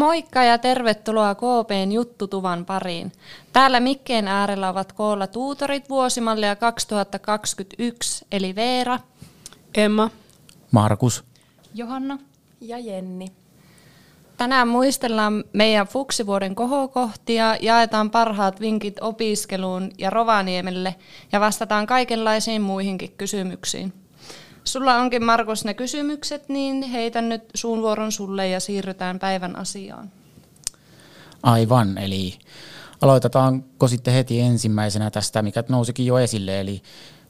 Moikka 0.00 0.44
ja 0.44 0.58
tervetuloa 0.58 1.34
KPn 1.34 1.92
juttutuvan 1.92 2.64
pariin. 2.64 3.12
Täällä 3.52 3.80
mikkeen 3.80 4.28
äärellä 4.28 4.68
ovat 4.68 4.92
koolla 4.92 5.26
tuutorit 5.26 5.88
vuosimallia 5.88 6.56
2021, 6.56 8.26
eli 8.32 8.54
Veera, 8.54 8.98
Emma, 9.74 10.10
Markus, 10.70 11.24
Johanna 11.74 12.18
ja 12.60 12.78
Jenni. 12.78 13.26
Tänään 14.36 14.68
muistellaan 14.68 15.44
meidän 15.52 15.86
fuksivuoden 15.86 16.54
kohokohtia, 16.54 17.56
jaetaan 17.60 18.10
parhaat 18.10 18.60
vinkit 18.60 18.96
opiskeluun 19.00 19.90
ja 19.98 20.10
Rovaniemelle 20.10 20.94
ja 21.32 21.40
vastataan 21.40 21.86
kaikenlaisiin 21.86 22.62
muihinkin 22.62 23.12
kysymyksiin. 23.12 23.92
Sulla 24.64 24.96
onkin 24.96 25.24
Markus 25.24 25.64
ne 25.64 25.74
kysymykset, 25.74 26.48
niin 26.48 26.82
heitän 26.82 27.28
nyt 27.28 27.42
suun 27.54 27.82
vuoron 27.82 28.12
sulle 28.12 28.48
ja 28.48 28.60
siirrytään 28.60 29.18
päivän 29.18 29.56
asiaan. 29.56 30.10
Aivan, 31.42 31.98
eli 31.98 32.38
aloitetaanko 33.00 33.88
sitten 33.88 34.14
heti 34.14 34.40
ensimmäisenä 34.40 35.10
tästä, 35.10 35.42
mikä 35.42 35.64
nousikin 35.68 36.06
jo 36.06 36.18
esille, 36.18 36.60
eli 36.60 36.82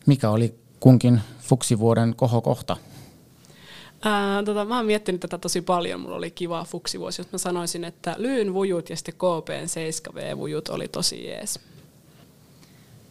mikä 0.06 0.30
oli 0.30 0.54
kunkin 0.80 1.20
fuksivuoden 1.40 2.16
kohokohta? 2.16 2.76
Ää, 4.02 4.42
tota, 4.42 4.64
mä 4.64 4.76
oon 4.76 4.86
miettinyt 4.86 5.20
tätä 5.20 5.38
tosi 5.38 5.60
paljon, 5.60 6.00
mulla 6.00 6.16
oli 6.16 6.30
kiva 6.30 6.64
fuksivuosi, 6.64 7.20
jos 7.20 7.32
mä 7.32 7.38
sanoisin, 7.38 7.84
että 7.84 8.14
Lyyn 8.18 8.54
vujut 8.54 8.90
ja 8.90 8.96
sitten 8.96 9.14
KPn 9.14 9.66
7V-vujut 9.66 10.68
oli 10.68 10.88
tosi 10.88 11.26
jees. 11.26 11.60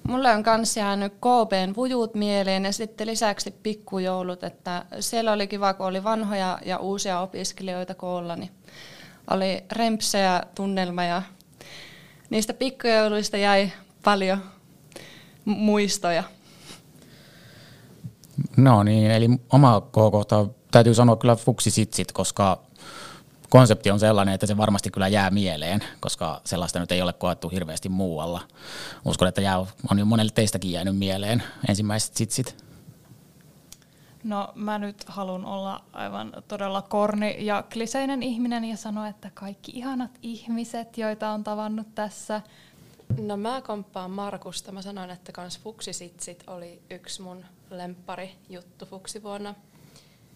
Mulle 0.09 0.31
on 0.31 0.43
kans 0.43 0.77
jäänyt 0.77 1.13
KPn 1.13 1.73
vujut 1.75 2.15
mieleen 2.15 2.65
ja 2.65 2.73
sitten 2.73 3.07
lisäksi 3.07 3.51
pikkujoulut, 3.51 4.43
että 4.43 4.85
siellä 4.99 5.31
oli 5.31 5.47
kiva, 5.47 5.73
kun 5.73 5.85
oli 5.85 6.03
vanhoja 6.03 6.59
ja 6.65 6.77
uusia 6.77 7.19
opiskelijoita 7.19 7.95
koolla, 7.95 8.35
niin 8.35 8.51
oli 9.31 9.63
rempseä 9.71 10.43
tunnelma 10.55 11.03
ja 11.03 11.21
niistä 12.29 12.53
pikkujouluista 12.53 13.37
jäi 13.37 13.71
paljon 14.03 14.39
muistoja. 15.45 16.23
No 18.57 18.83
niin, 18.83 19.11
eli 19.11 19.29
oma 19.53 19.81
kohokohta 19.91 20.47
täytyy 20.71 20.93
sanoa 20.93 21.15
kyllä 21.15 21.35
fuksisitsit, 21.35 22.11
koska 22.11 22.61
konsepti 23.49 23.91
on 23.91 23.99
sellainen, 23.99 24.33
että 24.33 24.47
se 24.47 24.57
varmasti 24.57 24.91
kyllä 24.91 25.07
jää 25.07 25.29
mieleen, 25.29 25.83
koska 25.99 26.41
sellaista 26.45 26.79
nyt 26.79 26.91
ei 26.91 27.01
ole 27.01 27.13
koettu 27.13 27.49
hirveästi 27.49 27.89
muualla. 27.89 28.41
Uskon, 29.05 29.27
että 29.27 29.41
jää, 29.41 29.65
on 29.91 29.99
jo 29.99 30.05
monelle 30.05 30.31
teistäkin 30.35 30.71
jäänyt 30.71 30.97
mieleen 30.97 31.43
ensimmäiset 31.69 32.15
sitsit. 32.15 32.69
No 34.23 34.51
mä 34.55 34.77
nyt 34.77 35.03
haluan 35.07 35.45
olla 35.45 35.83
aivan 35.93 36.33
todella 36.47 36.81
korni 36.81 37.35
ja 37.39 37.63
kliseinen 37.73 38.23
ihminen 38.23 38.65
ja 38.65 38.77
sanoa, 38.77 39.07
että 39.07 39.31
kaikki 39.33 39.71
ihanat 39.75 40.11
ihmiset, 40.21 40.97
joita 40.97 41.29
on 41.29 41.43
tavannut 41.43 41.95
tässä. 41.95 42.41
No 43.21 43.37
mä 43.37 43.61
komppaan 43.61 44.11
Markusta. 44.11 44.71
Mä 44.71 44.81
sanoin, 44.81 45.09
että 45.09 45.31
kans 45.31 45.59
Fuksisitsit 45.59 46.43
oli 46.47 46.81
yksi 46.89 47.21
mun 47.21 47.45
lemppari 47.69 48.35
juttu 48.49 48.85
Fuksivuonna. 48.85 49.55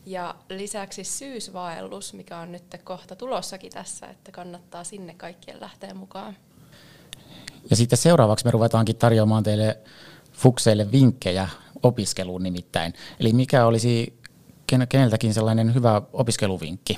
Ja 0.05 0.35
lisäksi 0.49 1.03
syysvaellus, 1.03 2.13
mikä 2.13 2.37
on 2.37 2.51
nyt 2.51 2.63
kohta 2.83 3.15
tulossakin 3.15 3.71
tässä, 3.71 4.07
että 4.07 4.31
kannattaa 4.31 4.83
sinne 4.83 5.13
kaikkien 5.13 5.61
lähteä 5.61 5.93
mukaan. 5.93 6.37
Ja 7.69 7.75
sitten 7.75 7.97
seuraavaksi 7.97 8.45
me 8.45 8.51
ruvetaankin 8.51 8.95
tarjoamaan 8.95 9.43
teille 9.43 9.77
fukseille 10.33 10.91
vinkkejä 10.91 11.49
opiskeluun 11.83 12.43
nimittäin. 12.43 12.93
Eli 13.19 13.33
mikä 13.33 13.65
olisi 13.65 14.19
keneltäkin 14.89 15.33
sellainen 15.33 15.73
hyvä 15.73 16.01
opiskeluvinkki? 16.13 16.97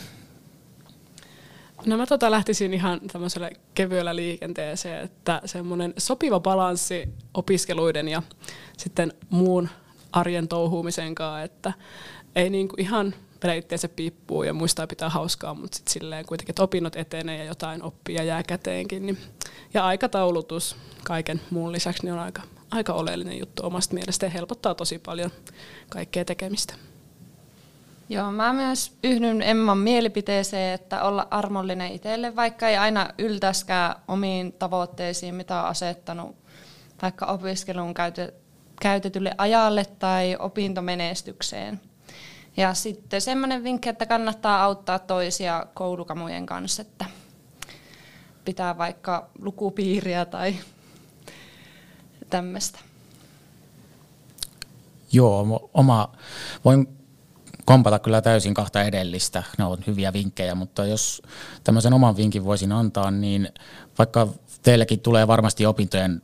No 1.86 1.98
mä 1.98 2.06
tota 2.06 2.32
lähtisin 2.32 2.74
ihan 2.74 3.00
tämmöiselle 3.12 3.52
kevyellä 3.74 4.16
liikenteeseen, 4.16 5.04
että 5.04 5.42
semmoinen 5.46 5.94
sopiva 5.98 6.40
balanssi 6.40 7.10
opiskeluiden 7.34 8.08
ja 8.08 8.22
sitten 8.78 9.14
muun 9.30 9.70
arjen 10.12 10.48
touhuumisen 10.48 11.16
kanssa, 11.16 11.44
että 11.44 11.74
ei 12.36 12.50
niinku 12.50 12.76
ihan 12.80 13.14
itseensä 13.58 13.90
piippuu 13.90 14.44
ja 14.44 14.54
muistaa 14.54 14.88
pitää 14.88 15.10
hauskaa, 15.10 15.54
mutta 15.54 15.78
sitten 15.78 15.94
silleen 15.94 16.26
kuitenkin, 16.26 16.52
että 16.52 16.64
opinnot 16.64 16.96
etenee 16.96 17.38
ja 17.38 17.44
jotain 17.44 17.84
oppia 17.84 18.24
jää 18.24 18.44
käteenkin. 18.44 19.06
Niin. 19.06 19.18
Ja 19.74 19.86
aikataulutus 19.86 20.76
kaiken 21.04 21.42
muun 21.50 21.72
lisäksi 21.72 22.04
niin 22.04 22.14
on 22.14 22.20
aika, 22.20 22.42
aika 22.72 22.94
oleellinen 22.94 23.40
juttu 23.40 23.66
omasta 23.66 23.94
mielestä 23.94 24.26
ja 24.26 24.30
helpottaa 24.30 24.76
tosi 24.76 25.00
paljon 25.00 25.32
kaikkea 25.90 26.26
tekemistä. 26.26 26.74
Joo, 28.10 28.32
mä 28.32 28.54
myös 28.54 28.94
yhdyn 29.04 29.42
Emman 29.42 29.78
mielipiteeseen, 29.78 30.74
että 30.74 31.04
olla 31.04 31.28
armollinen 31.32 31.92
itselle, 31.92 32.36
vaikka 32.36 32.68
ei 32.68 32.78
aina 32.78 33.10
yltäskään 33.18 33.96
omiin 34.08 34.54
tavoitteisiin, 34.54 35.36
mitä 35.36 35.62
on 35.62 35.68
asettanut 35.68 36.36
vaikka 37.02 37.26
opiskeluun 37.26 37.94
käytetylle 38.82 39.32
ajalle 39.38 39.86
tai 40.00 40.36
opintomenestykseen. 40.40 41.82
Ja 42.58 42.74
sitten 42.74 43.22
semmoinen 43.22 43.64
vinkki, 43.64 43.90
että 43.90 44.06
kannattaa 44.06 44.64
auttaa 44.64 45.00
toisia 45.00 45.66
koulukamujen 45.74 46.46
kanssa, 46.46 46.82
että 46.82 47.06
pitää 48.46 48.78
vaikka 48.78 49.30
lukupiiriä 49.42 50.26
tai 50.26 50.56
tämmöistä. 52.30 52.80
Joo, 55.12 55.70
oma, 55.74 56.12
voin 56.66 56.88
kompata 57.66 58.00
kyllä 58.00 58.22
täysin 58.22 58.54
kahta 58.54 58.84
edellistä, 58.84 59.44
ne 59.58 59.66
on 59.66 59.78
hyviä 59.88 60.14
vinkkejä, 60.14 60.56
mutta 60.56 60.86
jos 60.86 61.22
tämmöisen 61.64 61.94
oman 61.94 62.18
vinkin 62.18 62.46
voisin 62.46 62.72
antaa, 62.72 63.12
niin 63.12 63.50
vaikka 63.98 64.28
teillekin 64.64 65.00
tulee 65.00 65.28
varmasti 65.28 65.66
opintojen 65.66 66.22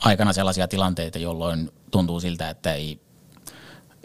aikana 0.00 0.32
sellaisia 0.32 0.68
tilanteita, 0.68 1.18
jolloin 1.18 1.70
tuntuu 1.90 2.20
siltä, 2.20 2.50
että 2.50 2.74
ei 2.74 3.00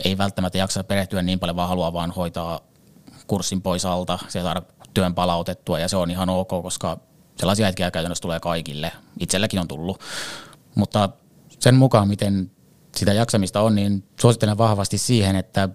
ei 0.05 0.17
välttämättä 0.17 0.57
jaksa 0.57 0.83
perehtyä 0.83 1.21
niin 1.21 1.39
paljon, 1.39 1.55
vaan 1.55 1.69
haluaa 1.69 1.93
vaan 1.93 2.11
hoitaa 2.11 2.59
kurssin 3.27 3.61
pois 3.61 3.85
alta, 3.85 4.19
ja 4.33 4.43
saada 4.43 4.61
työn 4.93 5.15
palautettua 5.15 5.79
ja 5.79 5.87
se 5.87 5.97
on 5.97 6.11
ihan 6.11 6.29
ok, 6.29 6.49
koska 6.49 6.97
sellaisia 7.39 7.65
hetkiä 7.65 7.91
käytännössä 7.91 8.21
tulee 8.21 8.39
kaikille. 8.39 8.91
Itselläkin 9.19 9.59
on 9.59 9.67
tullut. 9.67 9.99
Mutta 10.75 11.09
sen 11.59 11.75
mukaan, 11.75 12.07
miten 12.07 12.51
sitä 12.95 13.13
jaksamista 13.13 13.61
on, 13.61 13.75
niin 13.75 14.03
suosittelen 14.21 14.57
vahvasti 14.57 14.97
siihen, 14.97 15.35
että 15.35 15.69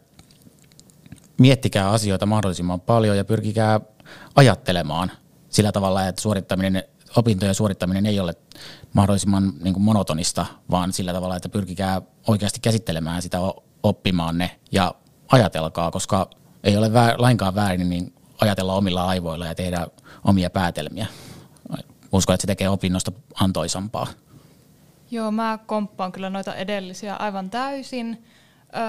miettikää 1.39 1.91
asioita 1.91 2.27
mahdollisimman 2.27 2.81
paljon 2.81 3.16
ja 3.16 3.25
pyrkikää 3.25 3.81
ajattelemaan 4.34 5.10
sillä 5.49 5.72
tavalla, 5.72 6.06
että 6.06 6.22
suorittaminen, 6.22 6.84
opintojen 7.16 7.54
suorittaminen 7.54 8.06
ei 8.06 8.21
ole 8.21 8.34
mahdollisimman 8.93 9.53
niin 9.62 9.75
kuin 9.75 9.84
monotonista, 9.84 10.47
vaan 10.71 10.93
sillä 10.93 11.12
tavalla, 11.12 11.37
että 11.37 11.49
pyrkikää 11.49 12.03
oikeasti 12.27 12.60
käsittelemään 12.60 13.22
sitä 13.22 13.39
oppimaan 13.82 14.38
ne 14.38 14.59
ja 14.72 14.94
ajatelkaa, 15.32 15.91
koska 15.91 16.31
ei 16.65 16.76
ole 16.76 16.93
väär, 16.93 17.15
lainkaan 17.19 17.54
väärin 17.54 17.91
niin 17.91 18.15
ajatella 18.41 18.75
omilla 18.75 19.06
aivoilla 19.06 19.47
ja 19.47 19.54
tehdä 19.54 19.87
omia 20.25 20.50
päätelmiä. 20.50 21.06
Uskon, 22.12 22.34
että 22.34 22.42
se 22.42 22.47
tekee 22.47 22.69
opinnosta 22.69 23.12
antoisampaa. 23.34 24.06
Joo, 25.10 25.31
mä 25.31 25.59
komppaan 25.66 26.12
kyllä 26.12 26.31
noita 26.31 26.54
edellisiä 26.54 27.16
aivan 27.16 27.50
täysin. 27.50 28.25
Öö, 28.76 28.82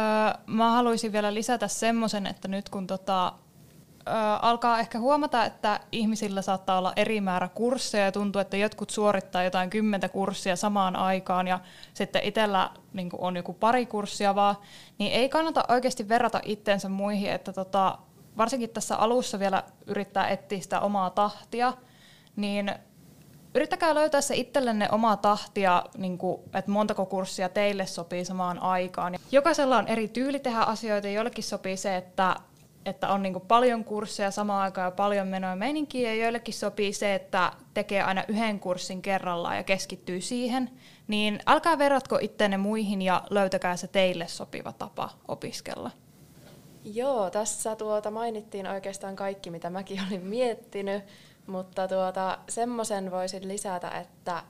mä 0.48 0.72
haluaisin 0.72 1.12
vielä 1.12 1.34
lisätä 1.34 1.68
semmoisen, 1.68 2.28
että 2.28 2.48
nyt 2.48 2.70
kun 2.70 2.88
tota, 2.88 3.34
alkaa 4.42 4.80
ehkä 4.80 5.00
huomata, 5.00 5.46
että 5.46 5.80
ihmisillä 5.92 6.42
saattaa 6.42 6.78
olla 6.78 6.94
eri 6.96 7.22
määrä 7.22 7.48
kursseja 7.48 8.06
ja 8.06 8.12
tuntuu, 8.12 8.42
että 8.42 8.58
jotkut 8.58 8.90
suorittaa 8.90 9.44
jotain 9.44 9.70
kymmentä 9.70 10.10
kurssia 10.10 10.56
samaan 10.56 10.96
aikaan 10.96 11.48
ja 11.48 11.60
sitten 11.94 12.24
itsellä 12.24 12.70
niin 12.94 13.10
on 13.18 13.36
joku 13.36 13.54
pari 13.54 13.86
kurssia 13.86 14.36
vaan, 14.36 14.56
niin 14.98 15.12
ei 15.12 15.30
kannata 15.30 15.64
oikeasti 15.68 16.10
verrata 16.10 16.42
itteensä 16.46 16.90
muihin, 16.90 17.32
että 17.32 17.54
tota, 17.54 17.98
varsinkin 18.38 18.70
tässä 18.70 18.96
alussa 18.96 19.40
vielä 19.40 19.64
yrittää 19.88 20.28
etsiä 20.28 20.62
sitä 20.62 20.80
omaa 20.80 21.10
tahtia, 21.10 21.74
niin 22.36 22.74
yrittäkää 23.56 23.96
löytää 23.96 24.22
se 24.22 24.36
itsellenne 24.36 24.90
omaa 24.92 25.18
tahtia, 25.18 25.84
niin 25.98 26.18
kuin, 26.18 26.42
että 26.54 26.72
montako 26.72 27.06
kurssia 27.06 27.50
teille 27.50 27.86
sopii 27.86 28.26
samaan 28.26 28.60
aikaan. 28.60 29.16
Jokaisella 29.32 29.78
on 29.78 29.88
eri 29.88 30.08
tyyli 30.08 30.40
tehdä 30.40 30.60
asioita, 30.60 31.08
joillekin 31.08 31.44
sopii 31.44 31.78
se, 31.78 31.96
että 31.98 32.36
että 32.86 33.10
on 33.10 33.24
niin 33.24 33.42
paljon 33.42 33.84
kursseja 33.84 34.32
samaan 34.32 34.62
aikaan 34.62 34.88
ja 34.88 34.92
paljon 34.92 35.28
menoa 35.28 35.56
meininkiä, 35.56 36.14
ja 36.14 36.24
joillekin 36.24 36.54
sopii 36.54 36.94
se, 36.94 37.16
että 37.16 37.52
tekee 37.74 38.02
aina 38.02 38.24
yhden 38.28 38.60
kurssin 38.60 39.02
kerrallaan 39.02 39.58
ja 39.58 39.64
keskittyy 39.64 40.22
siihen, 40.22 40.70
niin 41.08 41.40
älkää 41.48 41.78
verratko 41.78 42.18
itteenne 42.22 42.58
muihin 42.58 43.02
ja 43.02 43.24
löytäkää 43.30 43.78
se 43.78 43.88
teille 43.88 44.28
sopiva 44.28 44.72
tapa 44.72 45.10
opiskella. 45.28 45.92
Joo, 46.84 47.30
tässä 47.30 47.76
tuota 47.76 48.12
mainittiin 48.12 48.68
oikeastaan 48.68 49.16
kaikki, 49.16 49.50
mitä 49.50 49.70
mäkin 49.70 50.02
olin 50.08 50.26
miettinyt, 50.26 51.04
mutta 51.48 51.88
tuota, 51.88 52.38
semmoisen 52.50 53.12
voisin 53.12 53.48
lisätä, 53.48 53.90
että 53.90 54.44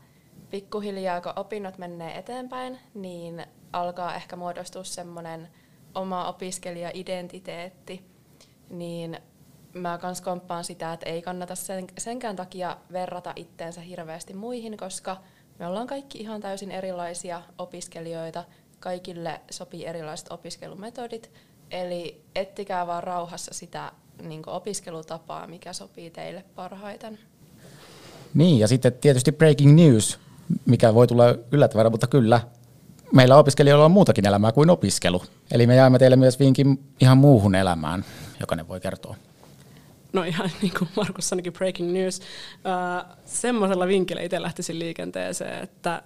pikkuhiljaa 0.49 1.21
kun 1.21 1.33
opinnot 1.35 1.77
menee 1.77 2.17
eteenpäin, 2.17 2.79
niin 2.93 3.45
alkaa 3.73 4.15
ehkä 4.15 4.35
muodostua 4.35 4.83
semmoinen 4.83 5.47
oma 5.95 6.27
opiskelija-identiteetti, 6.27 8.12
niin 8.69 9.17
mä 9.73 9.97
kans 9.97 10.21
komppaan 10.21 10.63
sitä, 10.63 10.93
että 10.93 11.09
ei 11.09 11.21
kannata 11.21 11.55
sen, 11.55 11.87
senkään 11.97 12.35
takia 12.35 12.77
verrata 12.91 13.33
itteensä 13.35 13.81
hirveästi 13.81 14.33
muihin, 14.33 14.77
koska 14.77 15.17
me 15.59 15.67
ollaan 15.67 15.87
kaikki 15.87 16.17
ihan 16.17 16.41
täysin 16.41 16.71
erilaisia 16.71 17.41
opiskelijoita, 17.57 18.43
kaikille 18.79 19.41
sopii 19.51 19.85
erilaiset 19.85 20.31
opiskelumetodit, 20.31 21.31
eli 21.71 22.21
ettikää 22.35 22.87
vaan 22.87 23.03
rauhassa 23.03 23.53
sitä 23.53 23.91
niin 24.21 24.49
opiskelutapaa, 24.49 25.47
mikä 25.47 25.73
sopii 25.73 26.09
teille 26.09 26.43
parhaiten. 26.55 27.19
Niin, 28.33 28.59
ja 28.59 28.67
sitten 28.67 28.93
tietysti 28.93 29.31
breaking 29.31 29.75
news, 29.75 30.19
mikä 30.65 30.93
voi 30.93 31.07
tulla 31.07 31.35
yllättävänä, 31.51 31.89
mutta 31.89 32.07
kyllä, 32.07 32.41
meillä 33.13 33.37
opiskelijoilla 33.37 33.85
on 33.85 33.91
muutakin 33.91 34.27
elämää 34.27 34.51
kuin 34.51 34.69
opiskelu. 34.69 35.23
Eli 35.51 35.67
me 35.67 35.75
jäämme 35.75 35.99
teille 35.99 36.15
myös 36.15 36.39
vinkin 36.39 36.83
ihan 36.99 37.17
muuhun 37.17 37.55
elämään, 37.55 38.05
jokainen 38.39 38.67
voi 38.67 38.79
kertoa. 38.79 39.15
No 40.13 40.23
ihan 40.23 40.49
niin 40.61 40.73
kuin 40.79 40.89
Markus 40.95 41.29
sanoikin 41.29 41.53
breaking 41.53 41.91
news. 41.91 42.19
Uh, 42.19 43.15
semmoisella 43.25 43.87
vinkillä 43.87 44.21
itse 44.21 44.41
lähtisin 44.41 44.79
liikenteeseen, 44.79 45.63
että 45.63 46.03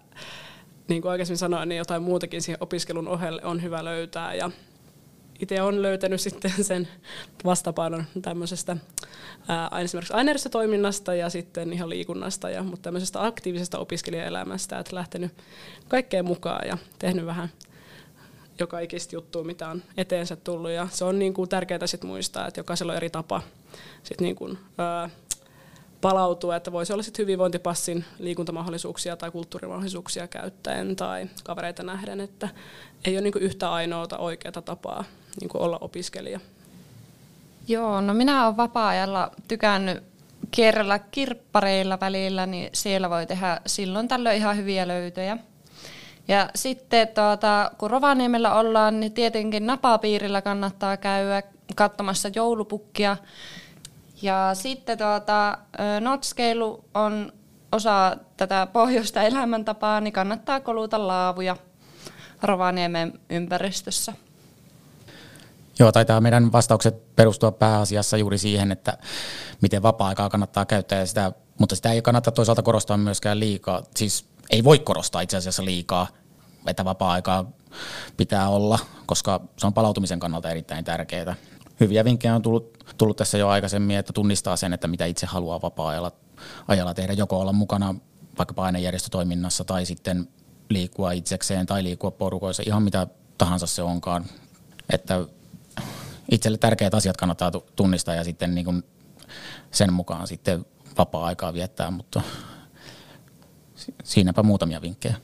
niin 0.88 1.01
kuin 1.01 1.12
aikaisemmin 1.12 1.38
sanoin, 1.38 1.69
niin 1.69 1.77
jotain 1.77 2.03
muutakin 2.03 2.41
siihen 2.41 2.57
opiskelun 2.62 3.07
ohelle 3.07 3.41
on 3.44 3.62
hyvä 3.63 3.85
löytää. 3.85 4.33
Ja 4.33 4.51
itse 5.39 5.62
olen 5.62 5.81
löytänyt 5.81 6.21
sitten 6.21 6.51
sen 6.62 6.88
vastapainon 7.45 8.03
tämmöisestä 8.21 8.77
ää, 9.47 9.69
esimerkiksi 9.81 10.13
aineellisesta 10.13 10.50
toiminnasta 10.50 11.15
ja 11.15 11.30
sitten 11.30 11.73
ihan 11.73 11.89
liikunnasta, 11.89 12.50
ja, 12.50 12.63
mutta 12.63 12.81
tämmöisestä 12.81 13.25
aktiivisesta 13.25 13.80
opiskelijaelämästä, 13.80 14.80
että 14.80 14.95
lähtenyt 14.95 15.31
kaikkeen 15.88 16.25
mukaan 16.25 16.68
ja 16.68 16.77
tehnyt 17.00 17.25
vähän 17.25 17.50
joka 18.59 18.80
ikistä 18.80 19.15
juttua, 19.15 19.44
mitä 19.44 19.69
on 19.69 19.83
eteensä 19.98 20.36
tullut. 20.36 20.71
Ja 20.71 20.88
se 20.92 21.06
on 21.06 21.19
niin 21.19 21.33
kuin 21.33 21.50
tärkeää 21.50 21.88
sit 21.88 22.04
muistaa, 22.04 22.48
että 22.48 22.59
jokaisella 22.59 22.92
on 22.92 22.98
eri 22.98 23.09
tapa 23.09 23.42
sit 24.04 24.21
niin 24.21 24.36
kuin, 24.36 24.57
ää, 24.77 25.09
palautua, 26.01 26.56
että 26.56 26.71
voisi 26.71 26.94
olla 26.94 27.04
sit 27.04 27.18
hyvinvointipassin 27.18 28.06
liikuntamahdollisuuksia 28.19 29.18
tai 29.18 29.31
kulttuurimahdollisuuksia 29.31 30.27
käyttäen 30.27 30.95
tai 30.95 31.27
kavereita 31.44 31.83
nähden, 31.83 32.21
että 32.21 32.50
ei 33.06 33.15
ole 33.15 33.21
niin 33.21 33.33
yhtä 33.39 33.71
ainoata 33.71 34.18
oikeaa 34.18 34.62
tapaa 34.62 35.04
niin 35.42 35.50
olla 35.54 35.77
opiskelija. 35.81 36.39
Joo, 37.68 38.01
no 38.01 38.13
minä 38.13 38.45
olen 38.45 38.57
vapaa-ajalla 38.57 39.31
tykännyt 39.48 40.04
kierrellä 40.51 41.00
kirppareilla 41.00 42.00
välillä, 42.00 42.45
niin 42.45 42.69
siellä 42.74 43.09
voi 43.09 43.25
tehdä 43.25 43.62
silloin 43.65 44.07
tällöin 44.07 44.38
ihan 44.38 44.57
hyviä 44.57 44.88
löytöjä. 44.88 45.38
Ja 46.27 46.50
sitten 46.56 47.07
tuota, 47.07 47.71
kun 47.77 47.91
Rovaniemellä 47.91 48.56
ollaan, 48.56 49.00
niin 49.00 49.12
tietenkin 49.12 49.65
napapiirillä 49.65 50.41
kannattaa 50.41 50.97
käydä 50.97 51.44
katsomassa 51.75 52.29
joulupukkia. 52.35 53.18
Ja 54.21 54.50
sitten 54.53 54.97
tuota, 54.97 55.57
notskeilu 56.01 56.85
on 56.94 57.33
osa 57.71 58.18
tätä 58.38 58.68
pohjoista 58.74 59.21
elämäntapaa, 59.21 60.01
niin 60.01 60.13
kannattaa 60.13 60.59
koluta 60.59 61.07
laavuja 61.07 61.56
Rovaniemen 62.44 63.19
ympäristössä. 63.30 64.13
Joo, 65.80 65.91
taitaa 65.91 66.21
meidän 66.21 66.51
vastaukset 66.51 67.15
perustua 67.15 67.51
pääasiassa 67.51 68.18
juuri 68.18 68.38
siihen, 68.38 68.71
että 68.71 68.97
miten 69.62 69.83
vapaa-aikaa 69.83 70.30
kannattaa 70.30 70.65
käyttää, 70.65 71.00
ja 71.00 71.06
sitä, 71.06 71.31
mutta 71.59 71.75
sitä 71.75 71.92
ei 71.92 72.01
kannata 72.01 72.31
toisaalta 72.31 72.63
korostaa 72.63 72.98
myöskään 72.98 73.39
liikaa. 73.39 73.83
Siis 73.95 74.25
ei 74.50 74.63
voi 74.63 74.80
korostaa 74.80 75.21
itse 75.21 75.38
asiassa 75.38 75.65
liikaa, 75.65 76.07
että 76.68 76.86
vapaa-aikaa 76.86 77.51
pitää 78.18 78.50
olla, 78.50 78.80
koska 79.06 79.42
se 79.57 79.68
on 79.68 79.74
palautumisen 79.74 80.19
kannalta 80.19 80.50
erittäin 80.50 80.86
tärkeää. 80.86 81.36
Hyviä 81.80 82.06
vinkkejä 82.06 82.36
on 82.36 82.42
tullut, 82.42 82.77
tullut 82.98 83.18
tässä 83.18 83.38
jo 83.38 83.48
aikaisemmin, 83.48 83.98
että 83.98 84.13
tunnistaa 84.13 84.57
sen, 84.57 84.74
että 84.74 84.88
mitä 84.88 85.06
itse 85.06 85.25
haluaa 85.25 85.62
vapaa-ajalla 85.62 86.12
ajalla 86.68 86.94
tehdä, 86.94 87.13
joko 87.13 87.39
olla 87.39 87.54
mukana 87.54 87.95
vaikka 88.38 88.54
painejärjestötoiminnassa 88.54 89.63
tai 89.63 89.86
sitten 89.86 90.27
liikkua 90.69 91.12
itsekseen 91.12 91.65
tai 91.65 91.83
liikkua 91.83 92.12
porukoissa, 92.12 92.63
ihan 92.65 92.83
mitä 92.83 93.07
tahansa 93.38 93.68
se 93.68 93.81
onkaan. 93.83 94.25
Että 94.94 95.25
itselle 96.31 96.57
tärkeät 96.57 96.94
asiat 96.94 97.18
kannattaa 97.18 97.51
tunnistaa 97.75 98.15
ja 98.15 98.24
sitten 98.24 98.56
niin 98.56 98.65
kuin 98.65 98.83
sen 99.71 99.94
mukaan 99.94 100.27
sitten 100.27 100.65
vapaa-aikaa 100.97 101.53
viettää, 101.53 101.91
mutta 101.91 102.21
siinäpä 104.03 104.44
muutamia 104.44 104.81
vinkkejä. 104.81 105.15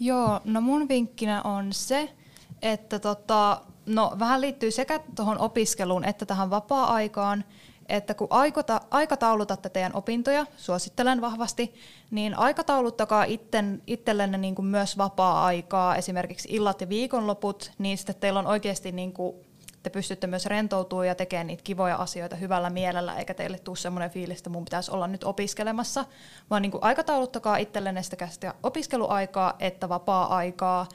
Joo, 0.00 0.40
no 0.44 0.60
mun 0.60 0.88
vinkkinä 0.88 1.42
on 1.42 1.72
se, 1.72 2.12
että 2.62 2.98
tota, 2.98 3.60
no 3.86 4.16
vähän 4.18 4.40
liittyy 4.40 4.70
sekä 4.70 5.00
tuohon 5.16 5.38
opiskeluun 5.38 6.04
että 6.04 6.26
tähän 6.26 6.50
vapaa-aikaan, 6.50 7.44
että 7.88 8.14
kun 8.14 8.26
aikata, 8.30 8.80
aikataulutatte 8.90 9.68
teidän 9.68 9.94
opintoja, 9.94 10.46
suosittelen 10.56 11.20
vahvasti, 11.20 11.74
niin 12.10 12.38
aikatauluttakaa 12.38 13.24
itten, 13.24 13.82
itsellenne 13.86 14.38
niin 14.38 14.54
kuin 14.54 14.66
myös 14.66 14.98
vapaa-aikaa, 14.98 15.96
esimerkiksi 15.96 16.48
illat 16.50 16.80
ja 16.80 16.88
viikonloput, 16.88 17.72
niin 17.78 17.98
sitten 17.98 18.16
teillä 18.16 18.38
on 18.38 18.46
oikeasti 18.46 18.92
niin 18.92 19.12
kuin 19.12 19.36
te 19.84 19.90
pystytte 19.90 20.26
myös 20.26 20.46
rentoutumaan 20.46 21.06
ja 21.06 21.14
tekemään 21.14 21.46
niitä 21.46 21.62
kivoja 21.62 21.96
asioita 21.96 22.36
hyvällä 22.36 22.70
mielellä, 22.70 23.16
eikä 23.16 23.34
teille 23.34 23.58
tule 23.58 23.76
semmoinen 23.76 24.10
fiilis, 24.10 24.38
että 24.38 24.50
mun 24.50 24.64
pitäisi 24.64 24.90
olla 24.90 25.06
nyt 25.06 25.24
opiskelemassa, 25.24 26.04
vaan 26.50 26.62
niin 26.62 26.72
aikatauluttakaa 26.80 27.56
itsellenne 27.56 28.02
sitä 28.02 28.54
opiskeluaikaa 28.62 29.54
että 29.58 29.88
vapaa-aikaa. 29.88 30.88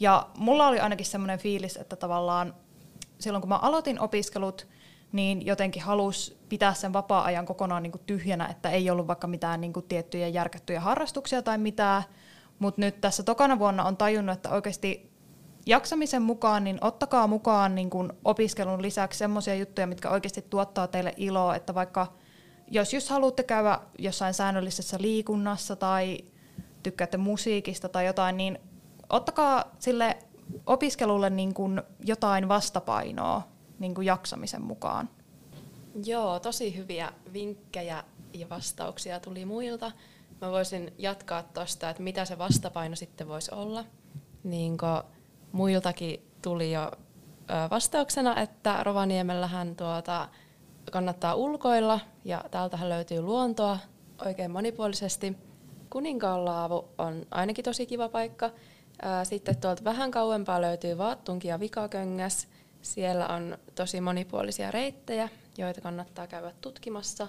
Ja 0.00 0.26
mulla 0.38 0.68
oli 0.68 0.80
ainakin 0.80 1.06
semmoinen 1.06 1.38
fiilis, 1.38 1.76
että 1.76 1.96
tavallaan 1.96 2.54
silloin 3.18 3.42
kun 3.42 3.48
mä 3.48 3.56
aloitin 3.56 4.00
opiskelut, 4.00 4.66
niin 5.12 5.46
jotenkin 5.46 5.82
halus 5.82 6.38
pitää 6.48 6.74
sen 6.74 6.92
vapaa-ajan 6.92 7.46
kokonaan 7.46 7.82
niin 7.82 7.92
kuin 7.92 8.02
tyhjänä, 8.06 8.46
että 8.46 8.70
ei 8.70 8.90
ollut 8.90 9.06
vaikka 9.06 9.26
mitään 9.26 9.60
niin 9.60 9.72
kuin 9.72 9.86
tiettyjä 9.88 10.28
järkättyjä 10.28 10.80
harrastuksia 10.80 11.42
tai 11.42 11.58
mitään. 11.58 12.02
Mutta 12.58 12.80
nyt 12.80 13.00
tässä 13.00 13.22
tokana 13.22 13.58
vuonna 13.58 13.84
on 13.84 13.96
tajunnut, 13.96 14.36
että 14.36 14.50
oikeasti 14.50 15.13
jaksamisen 15.66 16.22
mukaan, 16.22 16.64
niin 16.64 16.78
ottakaa 16.80 17.26
mukaan 17.26 17.74
niin 17.74 17.90
kuin 17.90 18.12
opiskelun 18.24 18.82
lisäksi 18.82 19.18
sellaisia 19.18 19.54
juttuja, 19.54 19.86
mitkä 19.86 20.10
oikeasti 20.10 20.42
tuottaa 20.42 20.86
teille 20.86 21.14
iloa, 21.16 21.56
että 21.56 21.74
vaikka 21.74 22.12
jos 22.70 22.94
just 22.94 23.08
haluatte 23.08 23.42
käydä 23.42 23.80
jossain 23.98 24.34
säännöllisessä 24.34 24.96
liikunnassa 25.00 25.76
tai 25.76 26.18
tykkäätte 26.82 27.16
musiikista 27.16 27.88
tai 27.88 28.06
jotain, 28.06 28.36
niin 28.36 28.58
ottakaa 29.10 29.64
sille 29.78 30.16
opiskelulle 30.66 31.30
niin 31.30 31.54
kuin 31.54 31.82
jotain 32.04 32.48
vastapainoa 32.48 33.42
niin 33.78 33.94
kuin 33.94 34.06
jaksamisen 34.06 34.62
mukaan. 34.62 35.08
Joo, 36.04 36.40
tosi 36.40 36.76
hyviä 36.76 37.12
vinkkejä 37.32 38.04
ja 38.32 38.48
vastauksia 38.48 39.20
tuli 39.20 39.44
muilta. 39.44 39.92
Mä 40.40 40.50
voisin 40.50 40.92
jatkaa 40.98 41.42
tuosta, 41.42 41.90
että 41.90 42.02
mitä 42.02 42.24
se 42.24 42.38
vastapaino 42.38 42.96
sitten 42.96 43.28
voisi 43.28 43.54
olla. 43.54 43.84
Niin 44.44 44.76
muiltakin 45.54 46.22
tuli 46.42 46.72
jo 46.72 46.90
vastauksena, 47.70 48.40
että 48.40 48.82
Rovaniemellähän 48.82 49.76
tuota, 49.76 50.28
kannattaa 50.92 51.34
ulkoilla 51.34 52.00
ja 52.24 52.44
täältähän 52.50 52.88
löytyy 52.88 53.22
luontoa 53.22 53.78
oikein 54.24 54.50
monipuolisesti. 54.50 55.36
Kuninkaanlaavu 55.90 56.88
on 56.98 57.26
ainakin 57.30 57.64
tosi 57.64 57.86
kiva 57.86 58.08
paikka. 58.08 58.50
Sitten 59.24 59.56
tuolta 59.56 59.84
vähän 59.84 60.10
kauempaa 60.10 60.60
löytyy 60.60 60.98
Vaattunki 60.98 61.48
ja 61.48 61.60
Vikaköngäs. 61.60 62.48
Siellä 62.82 63.28
on 63.28 63.58
tosi 63.74 64.00
monipuolisia 64.00 64.70
reittejä, 64.70 65.28
joita 65.58 65.80
kannattaa 65.80 66.26
käydä 66.26 66.52
tutkimassa. 66.60 67.28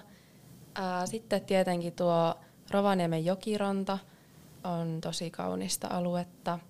Sitten 1.04 1.44
tietenkin 1.44 1.92
tuo 1.92 2.34
Rovaniemen 2.70 3.24
jokiranta 3.24 3.98
on 4.64 4.98
tosi 5.00 5.30
kaunista 5.30 5.88
aluetta– 5.90 6.58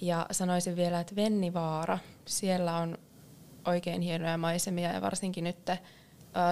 ja 0.00 0.26
sanoisin 0.30 0.76
vielä, 0.76 1.00
että 1.00 1.16
Vennivaara, 1.16 1.98
siellä 2.24 2.76
on 2.76 2.98
oikein 3.66 4.00
hienoja 4.00 4.38
maisemia 4.38 4.92
ja 4.92 5.00
varsinkin 5.00 5.44
nyt 5.44 5.70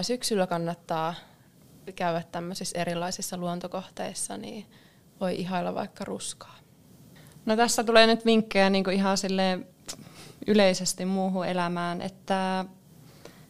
syksyllä 0.03 0.47
kannattaa 0.47 1.15
käydä 1.97 2.23
tämmöisissä 2.33 2.79
erilaisissa 2.79 3.37
luontokohteissa, 3.37 4.37
niin 4.37 4.67
voi 5.21 5.35
ihailla 5.35 5.75
vaikka 5.75 6.05
ruskaa. 6.05 6.57
No 7.47 7.57
tässä 7.57 7.85
tulee 7.85 8.07
nyt 8.07 8.25
vinkkejä 8.25 8.71
niin 8.71 8.91
ihan 8.91 9.19
sille 9.19 9.59
yleisesti 10.47 11.05
muuhun 11.05 11.47
elämään, 11.47 12.03
että 12.03 12.65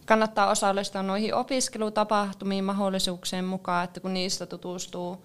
kannattaa 0.06 0.50
osallistua 0.50 1.02
noihin 1.02 1.34
opiskelutapahtumiin 1.34 2.64
mahdollisuuksien 2.64 3.44
mukaan, 3.44 3.84
että 3.84 4.00
kun 4.00 4.14
niistä 4.14 4.46
tutustuu 4.46 5.24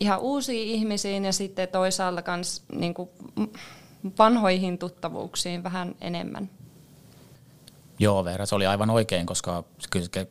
ihan 0.00 0.20
uusiin 0.20 0.68
ihmisiin 0.68 1.24
ja 1.24 1.32
sitten 1.32 1.68
toisaalta 1.68 2.36
myös 2.36 2.62
niin 2.72 2.94
kuin 2.94 3.10
vanhoihin 4.18 4.78
tuttavuuksiin 4.78 5.62
vähän 5.62 5.94
enemmän. 6.00 6.50
Joo, 7.98 8.24
Veera, 8.24 8.46
se 8.46 8.54
oli 8.54 8.66
aivan 8.66 8.90
oikein, 8.90 9.26
koska 9.26 9.64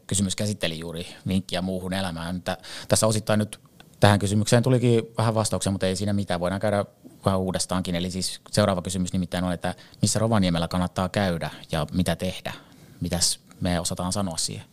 kysymys 0.07 0.35
käsitteli 0.35 0.79
juuri 0.79 1.07
vinkkiä 1.27 1.61
muuhun 1.61 1.93
elämään. 1.93 2.43
Tässä 2.87 3.07
osittain 3.07 3.39
nyt 3.39 3.59
tähän 3.99 4.19
kysymykseen 4.19 4.63
tulikin 4.63 5.03
vähän 5.17 5.35
vastauksia, 5.35 5.71
mutta 5.71 5.87
ei 5.87 5.95
siinä 5.95 6.13
mitään. 6.13 6.39
Voidaan 6.39 6.61
käydä 6.61 6.85
vähän 7.25 7.39
uudestaankin. 7.39 7.95
Eli 7.95 8.11
siis 8.11 8.41
seuraava 8.51 8.81
kysymys 8.81 9.13
nimittäin 9.13 9.43
on, 9.43 9.53
että 9.53 9.75
missä 10.01 10.19
Rovaniemellä 10.19 10.67
kannattaa 10.67 11.09
käydä 11.09 11.49
ja 11.71 11.87
mitä 11.93 12.15
tehdä? 12.15 12.53
Mitäs 13.01 13.39
me 13.61 13.79
osataan 13.79 14.13
sanoa 14.13 14.37
siihen? 14.37 14.65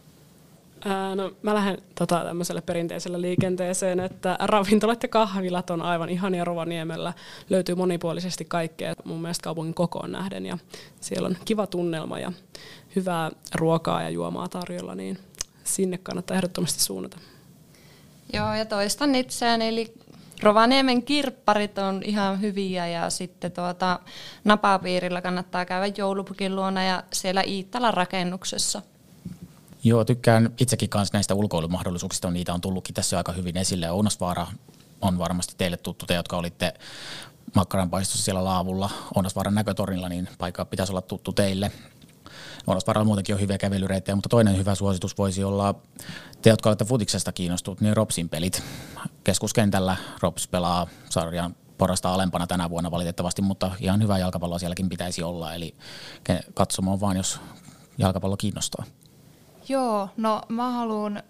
Ää, 0.84 1.14
no, 1.14 1.32
mä 1.42 1.54
lähden 1.54 1.78
tota, 1.94 2.24
tämmöiselle 2.24 2.60
perinteiselle 2.60 3.20
liikenteeseen, 3.20 4.00
että 4.00 4.36
ravintolat 4.40 5.02
ja 5.02 5.08
kahvilat 5.08 5.70
on 5.70 5.82
aivan 5.82 6.08
ihania 6.08 6.44
Rovaniemellä. 6.44 7.12
Löytyy 7.50 7.74
monipuolisesti 7.74 8.44
kaikkea 8.44 8.94
mun 9.04 9.22
mielestä 9.22 9.44
kaupungin 9.44 9.74
kokoon 9.74 10.12
nähden 10.12 10.46
ja 10.46 10.58
siellä 11.00 11.26
on 11.26 11.36
kiva 11.44 11.66
tunnelma 11.66 12.18
ja 12.18 12.32
hyvää 12.96 13.30
ruokaa 13.54 14.02
ja 14.02 14.10
juomaa 14.10 14.48
tarjolla, 14.48 14.94
niin 14.94 15.18
sinne 15.64 15.98
kannattaa 15.98 16.36
ehdottomasti 16.36 16.80
suunnata. 16.80 17.18
Joo, 18.32 18.54
ja 18.54 18.64
toistan 18.64 19.14
itseään, 19.14 19.62
eli 19.62 19.94
Rovaniemen 20.42 21.02
kirpparit 21.02 21.78
on 21.78 22.02
ihan 22.04 22.40
hyviä 22.40 22.86
ja 22.86 23.10
sitten 23.10 23.52
tuota, 23.52 23.98
napapiirillä 24.44 25.22
kannattaa 25.22 25.64
käydä 25.64 25.94
joulupukin 25.96 26.56
luona 26.56 26.82
ja 26.82 27.02
siellä 27.12 27.42
Iittalan 27.46 27.94
rakennuksessa. 27.94 28.82
Joo, 29.84 30.04
tykkään 30.04 30.54
itsekin 30.60 30.88
kanssa 30.88 31.16
näistä 31.16 31.34
ulkoilumahdollisuuksista, 31.34 32.30
niitä 32.30 32.54
on 32.54 32.60
tullutkin 32.60 32.94
tässä 32.94 33.18
aika 33.18 33.32
hyvin 33.32 33.56
esille. 33.56 33.90
Ounasvaara 33.90 34.46
on 35.00 35.18
varmasti 35.18 35.54
teille 35.58 35.76
tuttu, 35.76 36.06
te 36.06 36.14
jotka 36.14 36.36
olitte 36.36 36.74
makkaranpaistossa 37.54 38.24
siellä 38.24 38.44
laavulla 38.44 38.90
Ounasvaaran 39.14 39.54
näkötorilla, 39.54 40.08
niin 40.08 40.28
paikka 40.38 40.64
pitäisi 40.64 40.92
olla 40.92 41.02
tuttu 41.02 41.32
teille. 41.32 41.72
Ounasvaaralla 42.66 43.04
muutenkin 43.04 43.34
on 43.34 43.40
hyviä 43.40 43.58
kävelyreittejä, 43.58 44.16
mutta 44.16 44.28
toinen 44.28 44.56
hyvä 44.56 44.74
suositus 44.74 45.18
voisi 45.18 45.44
olla 45.44 45.74
te, 46.42 46.50
jotka 46.50 46.70
olette 46.70 46.84
futiksesta 46.84 47.32
kiinnostunut, 47.32 47.80
niin 47.80 47.96
Ropsin 47.96 48.28
pelit. 48.28 48.62
Keskuskentällä 49.24 49.96
Rops 50.20 50.48
pelaa 50.48 50.86
sarjan 51.10 51.56
porrasta 51.78 52.14
alempana 52.14 52.46
tänä 52.46 52.70
vuonna 52.70 52.90
valitettavasti, 52.90 53.42
mutta 53.42 53.70
ihan 53.80 54.02
hyvää 54.02 54.18
jalkapalloa 54.18 54.58
sielläkin 54.58 54.88
pitäisi 54.88 55.22
olla, 55.22 55.54
eli 55.54 55.74
katsomaan 56.54 57.00
vaan, 57.00 57.16
jos 57.16 57.40
jalkapallo 57.98 58.36
kiinnostaa. 58.36 58.84
Joo, 59.68 60.08
no 60.16 60.42
mä 60.48 60.70
haluan 60.70 61.22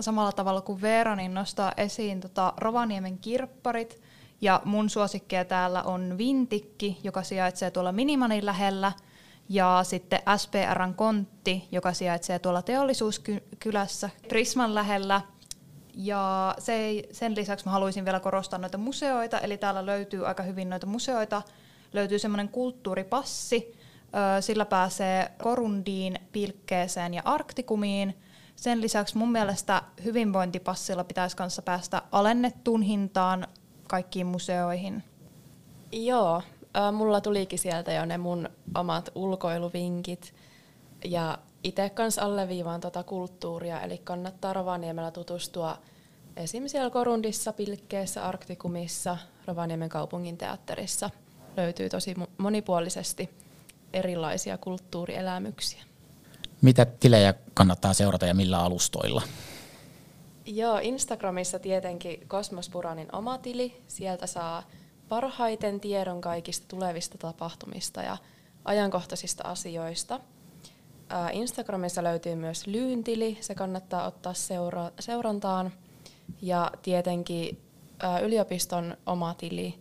samalla 0.00 0.32
tavalla 0.32 0.60
kuin 0.60 0.82
Veera 0.82 1.16
niin 1.16 1.34
nostaa 1.34 1.72
esiin 1.76 2.20
tota 2.20 2.52
Rovaniemen 2.56 3.18
kirpparit. 3.18 4.00
Ja 4.40 4.62
mun 4.64 4.90
suosikkeja 4.90 5.44
täällä 5.44 5.82
on 5.82 6.18
Vintikki, 6.18 7.00
joka 7.02 7.22
sijaitsee 7.22 7.70
tuolla 7.70 7.92
Minimanin 7.92 8.46
lähellä. 8.46 8.92
Ja 9.48 9.80
sitten 9.82 10.20
SPRn 10.36 10.94
kontti, 10.94 11.68
joka 11.72 11.92
sijaitsee 11.92 12.38
tuolla 12.38 12.62
teollisuuskylässä 12.62 14.10
Prisman 14.28 14.74
lähellä. 14.74 15.20
Ja 15.94 16.54
se, 16.58 17.02
sen 17.12 17.36
lisäksi 17.36 17.64
mä 17.64 17.70
haluaisin 17.72 18.04
vielä 18.04 18.20
korostaa 18.20 18.58
noita 18.58 18.78
museoita, 18.78 19.38
eli 19.38 19.56
täällä 19.56 19.86
löytyy 19.86 20.26
aika 20.26 20.42
hyvin 20.42 20.70
noita 20.70 20.86
museoita. 20.86 21.42
Löytyy 21.92 22.18
semmoinen 22.18 22.48
kulttuuripassi, 22.48 23.74
sillä 24.40 24.64
pääsee 24.64 25.30
Korundiin, 25.42 26.18
Pilkkeeseen 26.32 27.14
ja 27.14 27.22
Arktikumiin. 27.24 28.18
Sen 28.56 28.80
lisäksi 28.80 29.18
mun 29.18 29.32
mielestä 29.32 29.82
hyvinvointipassilla 30.04 31.04
pitäisi 31.04 31.36
kanssa 31.36 31.62
päästä 31.62 32.02
alennettuun 32.12 32.82
hintaan 32.82 33.46
kaikkiin 33.88 34.26
museoihin. 34.26 35.04
Joo, 35.92 36.42
mulla 36.92 37.20
tulikin 37.20 37.58
sieltä 37.58 37.92
jo 37.92 38.04
ne 38.04 38.18
mun 38.18 38.48
omat 38.74 39.10
ulkoiluvinkit. 39.14 40.34
Ja 41.04 41.38
itse 41.64 41.90
kanssa 41.90 42.22
alleviivaan 42.22 42.80
tuota 42.80 43.02
kulttuuria, 43.02 43.80
eli 43.80 43.98
kannattaa 43.98 44.52
Rovaniemellä 44.52 45.10
tutustua 45.10 45.78
esimerkiksi 46.36 46.72
siellä 46.72 46.90
Korundissa, 46.90 47.52
Pilkkeessä, 47.52 48.26
Arktikumissa, 48.26 49.16
Rovaniemen 49.46 49.88
kaupungin 49.88 50.38
teatterissa. 50.38 51.10
Löytyy 51.56 51.88
tosi 51.88 52.14
monipuolisesti 52.38 53.30
erilaisia 53.94 54.58
kulttuurielämyksiä. 54.58 55.82
Mitä 56.62 56.84
tilejä 56.84 57.34
kannattaa 57.54 57.94
seurata 57.94 58.26
ja 58.26 58.34
millä 58.34 58.58
alustoilla? 58.58 59.22
Joo, 60.46 60.78
Instagramissa 60.82 61.58
tietenkin 61.58 62.28
Kosmos 62.28 62.68
Puranin 62.68 63.08
oma 63.12 63.38
tili. 63.38 63.82
Sieltä 63.88 64.26
saa 64.26 64.62
parhaiten 65.08 65.80
tiedon 65.80 66.20
kaikista 66.20 66.66
tulevista 66.68 67.18
tapahtumista 67.18 68.02
ja 68.02 68.16
ajankohtaisista 68.64 69.44
asioista. 69.48 70.20
Instagramissa 71.32 72.02
löytyy 72.02 72.34
myös 72.34 72.66
Lyyntili, 72.66 73.38
se 73.40 73.54
kannattaa 73.54 74.06
ottaa 74.06 74.34
seura- 74.34 74.90
seurantaan. 75.00 75.72
Ja 76.42 76.70
tietenkin 76.82 77.60
yliopiston 78.22 78.96
oma 79.06 79.34
tili 79.34 79.78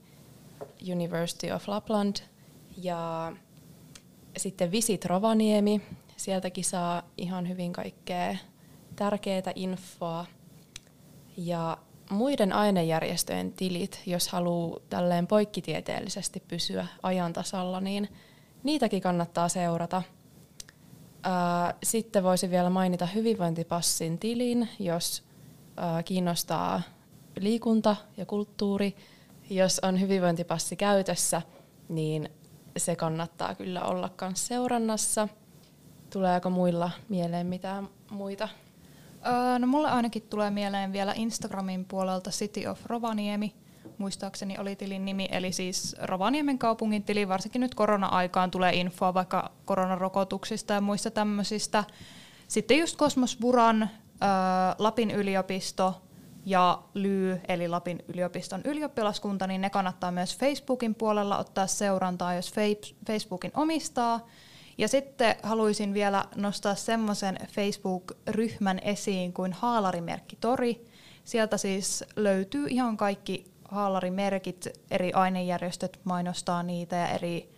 University 0.92 1.52
of 1.52 1.68
Lapland 1.68 2.16
ja 2.78 3.34
sitten 4.38 4.72
Visit 4.72 5.06
Rovaniemi, 5.06 5.82
sieltäkin 6.18 6.64
saa 6.64 7.04
ihan 7.18 7.50
hyvin 7.50 7.74
kaikkea 7.74 8.36
tärkeää 8.96 9.52
infoa. 9.56 10.26
Ja 11.38 11.78
muiden 12.10 12.54
ainejärjestöjen 12.54 13.52
tilit, 13.52 14.02
jos 14.06 14.28
haluaa 14.28 14.80
tälleen 14.90 15.28
poikkitieteellisesti 15.28 16.44
pysyä 16.48 16.88
ajan 17.04 17.34
tasalla, 17.34 17.82
niin 17.82 18.10
niitäkin 18.64 19.02
kannattaa 19.02 19.50
seurata. 19.50 20.04
Sitten 21.84 22.24
voisi 22.24 22.50
vielä 22.50 22.70
mainita 22.70 23.06
hyvinvointipassin 23.06 24.20
tilin, 24.20 24.70
jos 24.80 25.24
kiinnostaa 26.06 26.82
liikunta 27.40 27.96
ja 28.18 28.26
kulttuuri. 28.26 28.96
Jos 29.50 29.80
on 29.80 30.00
hyvinvointipassi 30.02 30.76
käytössä, 30.76 31.42
niin 31.90 32.30
se 32.78 32.96
kannattaa 32.96 33.56
kyllä 33.56 33.82
olla 33.82 34.10
myös 34.22 34.48
seurannassa. 34.48 35.28
Tuleeko 36.10 36.50
muilla 36.50 36.92
mieleen 37.10 37.48
mitään 37.48 37.90
muita? 38.12 38.50
Öö, 39.26 39.60
no 39.60 39.68
mulle 39.68 39.90
ainakin 39.90 40.22
tulee 40.22 40.50
mieleen 40.50 40.94
vielä 40.94 41.14
Instagramin 41.16 41.86
puolelta 41.86 42.30
City 42.30 42.66
of 42.66 42.86
Rovaniemi, 42.86 43.56
muistaakseni 43.98 44.58
oli 44.58 44.76
tilin 44.76 45.06
nimi, 45.06 45.28
eli 45.32 45.52
siis 45.52 45.96
Rovaniemen 46.02 46.60
kaupungin 46.60 47.04
tili, 47.04 47.28
varsinkin 47.28 47.62
nyt 47.62 47.76
korona-aikaan 47.76 48.52
tulee 48.52 48.74
infoa 48.74 49.14
vaikka 49.14 49.52
koronarokotuksista 49.66 50.74
ja 50.74 50.82
muista 50.82 51.12
tämmöisistä. 51.12 51.84
Sitten 52.48 52.78
just 52.78 52.96
Kosmos 52.96 53.38
Buran, 53.42 53.82
öö, 53.82 54.30
Lapin 54.78 55.12
yliopisto, 55.12 56.02
ja 56.46 56.84
LYY, 56.94 57.42
eli 57.48 57.68
Lapin 57.68 58.04
yliopiston 58.08 58.62
ylioppilaskunta, 58.66 59.48
niin 59.48 59.62
ne 59.62 59.70
kannattaa 59.70 60.12
myös 60.12 60.38
Facebookin 60.38 60.96
puolella 60.96 61.38
ottaa 61.38 61.68
seurantaa, 61.68 62.34
jos 62.34 62.54
Facebookin 63.08 63.52
omistaa. 63.54 64.28
Ja 64.78 64.88
sitten 64.88 65.36
haluaisin 65.44 65.94
vielä 65.94 66.26
nostaa 66.36 66.76
semmoisen 66.76 67.38
Facebook-ryhmän 67.48 68.80
esiin 68.80 69.34
kuin 69.34 69.54
Haalarimerkki 69.54 70.36
Tori. 70.36 70.86
Sieltä 71.24 71.58
siis 71.58 72.04
löytyy 72.16 72.68
ihan 72.70 72.98
kaikki 72.98 73.46
haalarimerkit, 73.70 74.68
eri 74.92 75.14
ainejärjestöt 75.14 76.00
mainostaa 76.04 76.64
niitä 76.64 76.96
ja 76.96 77.08
eri 77.08 77.54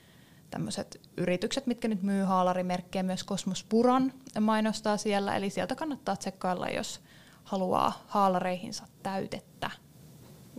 tämmöiset 0.50 1.01
yritykset, 1.18 1.68
mitkä 1.68 1.88
nyt 1.88 2.04
myy 2.04 2.24
haalarimerkkejä, 2.24 3.04
myös 3.04 3.24
Kosmos 3.24 3.63
Puran 3.63 4.13
mainostaa 4.39 4.98
siellä, 4.98 5.36
eli 5.36 5.50
sieltä 5.50 5.75
kannattaa 5.75 6.15
tsekkailla, 6.15 6.68
jos 6.68 7.01
haluaa 7.45 8.03
haalareihinsa 8.07 8.83
täytettä. 9.03 9.71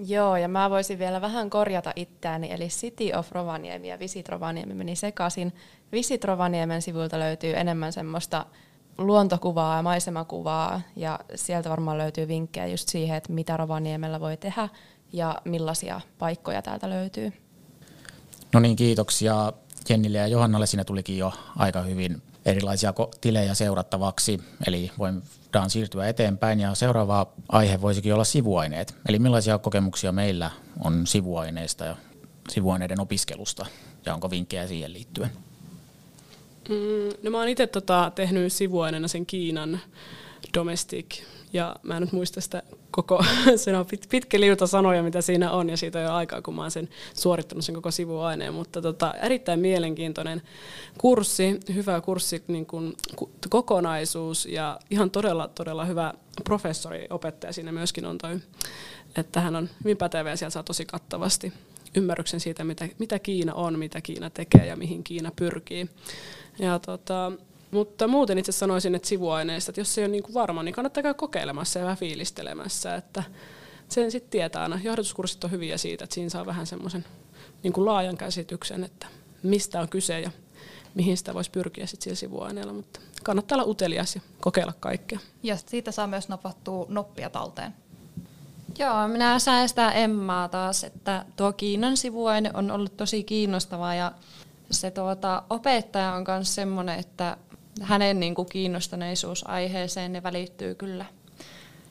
Joo, 0.06 0.36
ja 0.36 0.48
mä 0.48 0.70
voisin 0.70 0.98
vielä 0.98 1.20
vähän 1.20 1.50
korjata 1.50 1.92
itseäni, 1.96 2.52
eli 2.52 2.68
City 2.68 3.12
of 3.12 3.32
Rovaniemi 3.32 3.88
ja 3.88 3.98
Visit 3.98 4.28
Rovaniemi 4.28 4.74
meni 4.74 4.96
sekaisin. 4.96 5.52
Visit 5.92 6.24
Rovaniemen 6.24 6.82
sivuilta 6.82 7.18
löytyy 7.18 7.56
enemmän 7.56 7.92
semmoista 7.92 8.46
luontokuvaa 8.98 9.76
ja 9.76 9.82
maisemakuvaa, 9.82 10.80
ja 10.96 11.18
sieltä 11.34 11.70
varmaan 11.70 11.98
löytyy 11.98 12.28
vinkkejä 12.28 12.66
just 12.66 12.88
siihen, 12.88 13.16
että 13.16 13.32
mitä 13.32 13.56
Rovaniemellä 13.56 14.20
voi 14.20 14.36
tehdä 14.36 14.68
ja 15.12 15.40
millaisia 15.44 16.00
paikkoja 16.18 16.62
täältä 16.62 16.90
löytyy. 16.90 17.32
No 18.52 18.60
niin, 18.60 18.76
kiitoksia 18.76 19.52
Jennille 19.88 20.18
ja 20.18 20.26
Johannalle. 20.26 20.66
Siinä 20.66 20.84
tulikin 20.84 21.18
jo 21.18 21.32
aika 21.56 21.82
hyvin 21.82 22.22
erilaisia 22.44 22.94
tilejä 23.20 23.54
seurattavaksi, 23.54 24.40
eli 24.66 24.90
voidaan 25.56 25.70
siirtyä 25.70 26.08
eteenpäin. 26.08 26.60
Ja 26.60 26.74
seuraava 26.74 27.26
aihe 27.48 27.80
voisikin 27.80 28.14
olla 28.14 28.24
sivuaineet. 28.24 28.94
Eli 29.08 29.18
millaisia 29.18 29.58
kokemuksia 29.58 30.12
meillä 30.12 30.50
on 30.84 31.06
sivuaineista 31.06 31.84
ja 31.84 31.96
sivuaineiden 32.48 33.00
opiskelusta, 33.00 33.66
ja 34.06 34.14
onko 34.14 34.30
vinkkejä 34.30 34.66
siihen 34.66 34.92
liittyen? 34.92 35.30
Mm, 36.68 36.76
no 37.22 37.30
mä 37.30 37.38
oon 37.38 37.48
itse 37.48 37.66
tota, 37.66 38.12
tehnyt 38.14 38.52
sivuaineena 38.52 39.08
sen 39.08 39.26
Kiinan 39.26 39.80
domestic, 40.56 41.22
ja 41.52 41.76
mä 41.82 41.96
en 41.96 42.02
nyt 42.02 42.12
muista 42.12 42.40
sitä 42.40 42.62
koko, 42.90 43.24
se 43.56 43.76
on 43.76 43.86
pit, 43.86 44.06
pitkä 44.10 44.40
liuta 44.40 44.66
sanoja, 44.66 45.02
mitä 45.02 45.20
siinä 45.20 45.50
on, 45.50 45.70
ja 45.70 45.76
siitä 45.76 45.98
on 45.98 46.04
jo 46.04 46.12
aikaa, 46.12 46.42
kun 46.42 46.54
mä 46.54 46.62
oon 46.62 46.70
sen 46.70 46.88
suorittanut 47.14 47.64
sen 47.64 47.74
koko 47.74 47.90
sivuaineen, 47.90 48.54
mutta 48.54 48.82
tota, 48.82 49.14
erittäin 49.14 49.60
mielenkiintoinen 49.60 50.42
kurssi, 50.98 51.60
hyvä 51.74 52.00
kurssi, 52.00 52.44
niin 52.48 52.66
kun, 52.66 52.96
kokonaisuus, 53.50 54.46
ja 54.46 54.78
ihan 54.90 55.10
todella, 55.10 55.48
todella 55.48 55.84
hyvä 55.84 56.14
professori, 56.44 57.06
opettaja 57.10 57.52
siinä 57.52 57.72
myöskin 57.72 58.06
on 58.06 58.18
toi, 58.18 58.38
että 59.16 59.40
hän 59.40 59.56
on 59.56 59.68
hyvin 59.84 59.96
pätevä 59.96 60.30
ja 60.30 60.36
siellä 60.36 60.50
saa 60.50 60.62
tosi 60.62 60.84
kattavasti 60.84 61.52
ymmärryksen 61.96 62.40
siitä, 62.40 62.64
mitä, 62.64 62.88
mitä 62.98 63.18
Kiina 63.18 63.54
on, 63.54 63.78
mitä 63.78 64.00
Kiina 64.00 64.30
tekee 64.30 64.66
ja 64.66 64.76
mihin 64.76 65.04
Kiina 65.04 65.32
pyrkii. 65.36 65.88
Ja 66.58 66.78
tota, 66.78 67.32
Mutta 67.76 68.08
muuten 68.08 68.38
itse 68.38 68.52
sanoisin, 68.52 68.94
että 68.94 69.08
sivuaineista, 69.08 69.70
että 69.70 69.80
jos 69.80 69.94
se 69.94 70.00
ei 70.00 70.04
ole 70.04 70.12
niin 70.12 70.22
kuin 70.22 70.34
varma, 70.34 70.62
niin 70.62 70.74
kannattaa 70.74 71.02
käydä 71.02 71.14
kokeilemassa 71.14 71.78
ja 71.78 71.84
vähän 71.84 71.96
fiilistelemässä. 71.96 72.94
Että 72.94 73.22
sen 73.88 74.10
sitten 74.10 74.30
tietää 74.30 74.62
aina. 74.62 74.80
Johdatuskurssit 74.82 75.44
on 75.44 75.50
hyviä 75.50 75.78
siitä, 75.78 76.04
että 76.04 76.14
siinä 76.14 76.30
saa 76.30 76.46
vähän 76.46 76.66
semmoisen 76.66 77.04
niin 77.62 77.72
kuin 77.72 77.84
laajan 77.84 78.16
käsityksen, 78.16 78.84
että 78.84 79.06
mistä 79.42 79.80
on 79.80 79.88
kyse 79.88 80.20
ja 80.20 80.30
mihin 80.94 81.16
sitä 81.16 81.34
voisi 81.34 81.50
pyrkiä 81.50 81.86
sitten 81.86 82.04
sillä 82.04 82.16
sivuaineella. 82.16 82.72
Mutta 82.72 83.00
kannattaa 83.22 83.56
olla 83.56 83.70
utelias 83.70 84.14
ja 84.14 84.20
kokeilla 84.40 84.72
kaikkea. 84.80 85.18
Ja 85.42 85.56
siitä 85.56 85.92
saa 85.92 86.06
myös 86.06 86.28
napattua 86.28 86.86
noppia 86.88 87.30
talteen. 87.30 87.74
Joo, 88.78 89.08
minä 89.08 89.38
sain 89.38 89.68
sitä 89.68 89.90
Emmaa 89.90 90.48
taas, 90.48 90.84
että 90.84 91.24
tuo 91.36 91.52
Kiinan 91.52 91.96
sivuaine 91.96 92.50
on 92.54 92.70
ollut 92.70 92.96
tosi 92.96 93.24
kiinnostavaa 93.24 93.94
ja 93.94 94.12
se 94.70 94.90
tuota, 94.90 95.42
opettaja 95.50 96.12
on 96.12 96.24
myös 96.28 96.54
semmoinen, 96.54 96.98
että 96.98 97.36
hänen 97.82 98.20
niin 98.20 98.34
kuin 98.34 98.48
kiinnostuneisuus 98.48 99.48
aiheeseen 99.48 100.12
ne 100.12 100.22
välittyy 100.22 100.74
kyllä 100.74 101.04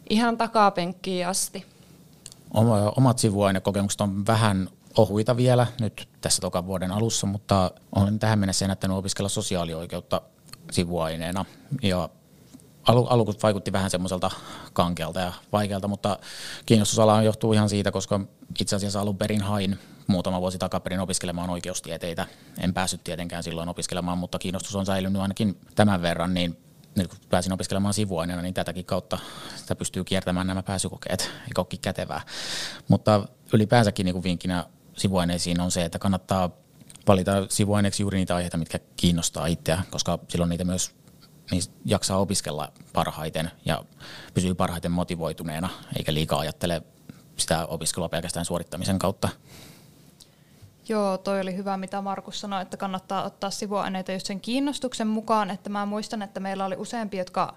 ihan 0.09 0.37
takapenkkiin 0.37 1.27
asti. 1.27 1.65
Omat 2.97 3.19
sivuainekokemukset 3.19 4.01
on 4.01 4.27
vähän 4.27 4.69
ohuita 4.97 5.37
vielä 5.37 5.67
nyt 5.79 6.07
tässä 6.21 6.41
toka 6.41 6.65
vuoden 6.65 6.91
alussa, 6.91 7.27
mutta 7.27 7.71
olen 7.95 8.19
tähän 8.19 8.39
mennessä 8.39 8.65
ennättänyt 8.65 8.97
opiskella 8.97 9.29
sosiaalioikeutta 9.29 10.21
sivuaineena. 10.71 11.45
Ja 11.83 12.09
alu, 12.85 13.05
alukut 13.05 13.43
vaikutti 13.43 13.71
vähän 13.71 13.89
semmoiselta 13.89 14.31
kankealta 14.73 15.19
ja 15.19 15.33
vaikealta, 15.51 15.87
mutta 15.87 16.19
kiinnostusala 16.65 17.23
johtuu 17.23 17.53
ihan 17.53 17.69
siitä, 17.69 17.91
koska 17.91 18.19
itse 18.59 18.75
asiassa 18.75 19.01
alun 19.01 19.17
perin 19.17 19.41
hain 19.41 19.79
muutama 20.07 20.41
vuosi 20.41 20.57
takaperin 20.57 20.99
opiskelemaan 20.99 21.49
oikeustieteitä. 21.49 22.27
En 22.59 22.73
päässyt 22.73 23.03
tietenkään 23.03 23.43
silloin 23.43 23.69
opiskelemaan, 23.69 24.17
mutta 24.17 24.39
kiinnostus 24.39 24.75
on 24.75 24.85
säilynyt 24.85 25.21
ainakin 25.21 25.57
tämän 25.75 26.01
verran, 26.01 26.33
niin 26.33 26.57
nyt 26.95 27.07
kun 27.07 27.17
pääsin 27.29 27.53
opiskelemaan 27.53 27.93
sivuaineena, 27.93 28.41
niin 28.41 28.53
tätäkin 28.53 28.85
kautta 28.85 29.17
sitä 29.55 29.75
pystyy 29.75 30.03
kiertämään 30.03 30.47
nämä 30.47 30.63
pääsykokeet, 30.63 31.31
eikä 31.47 31.61
olekin 31.61 31.79
kätevää. 31.79 32.21
Mutta 32.87 33.27
ylipäänsäkin 33.53 34.05
niin 34.05 34.23
vinkkinä 34.23 34.65
sivuaineisiin 34.97 35.61
on 35.61 35.71
se, 35.71 35.85
että 35.85 35.99
kannattaa 35.99 36.49
valita 37.07 37.31
sivuaineeksi 37.49 38.03
juuri 38.03 38.17
niitä 38.17 38.35
aiheita, 38.35 38.57
mitkä 38.57 38.79
kiinnostaa 38.95 39.47
itseä, 39.47 39.83
koska 39.91 40.19
silloin 40.27 40.49
niitä 40.49 40.63
myös 40.63 40.91
niin 41.51 41.63
jaksaa 41.85 42.17
opiskella 42.17 42.71
parhaiten 42.93 43.51
ja 43.65 43.83
pysyy 44.33 44.53
parhaiten 44.53 44.91
motivoituneena, 44.91 45.69
eikä 45.97 46.13
liikaa 46.13 46.39
ajattele 46.39 46.81
sitä 47.37 47.65
opiskelua 47.65 48.09
pelkästään 48.09 48.45
suorittamisen 48.45 48.99
kautta. 48.99 49.29
Joo, 50.89 51.17
toi 51.17 51.41
oli 51.41 51.55
hyvä, 51.55 51.77
mitä 51.77 52.01
Markus 52.01 52.39
sanoi, 52.41 52.61
että 52.61 52.77
kannattaa 52.77 53.23
ottaa 53.23 53.49
sivuaineita 53.49 54.11
just 54.11 54.25
sen 54.25 54.41
kiinnostuksen 54.41 55.07
mukaan. 55.07 55.49
Että 55.49 55.69
mä 55.69 55.85
muistan, 55.85 56.21
että 56.21 56.39
meillä 56.39 56.65
oli 56.65 56.75
useampi, 56.77 57.17
jotka, 57.17 57.55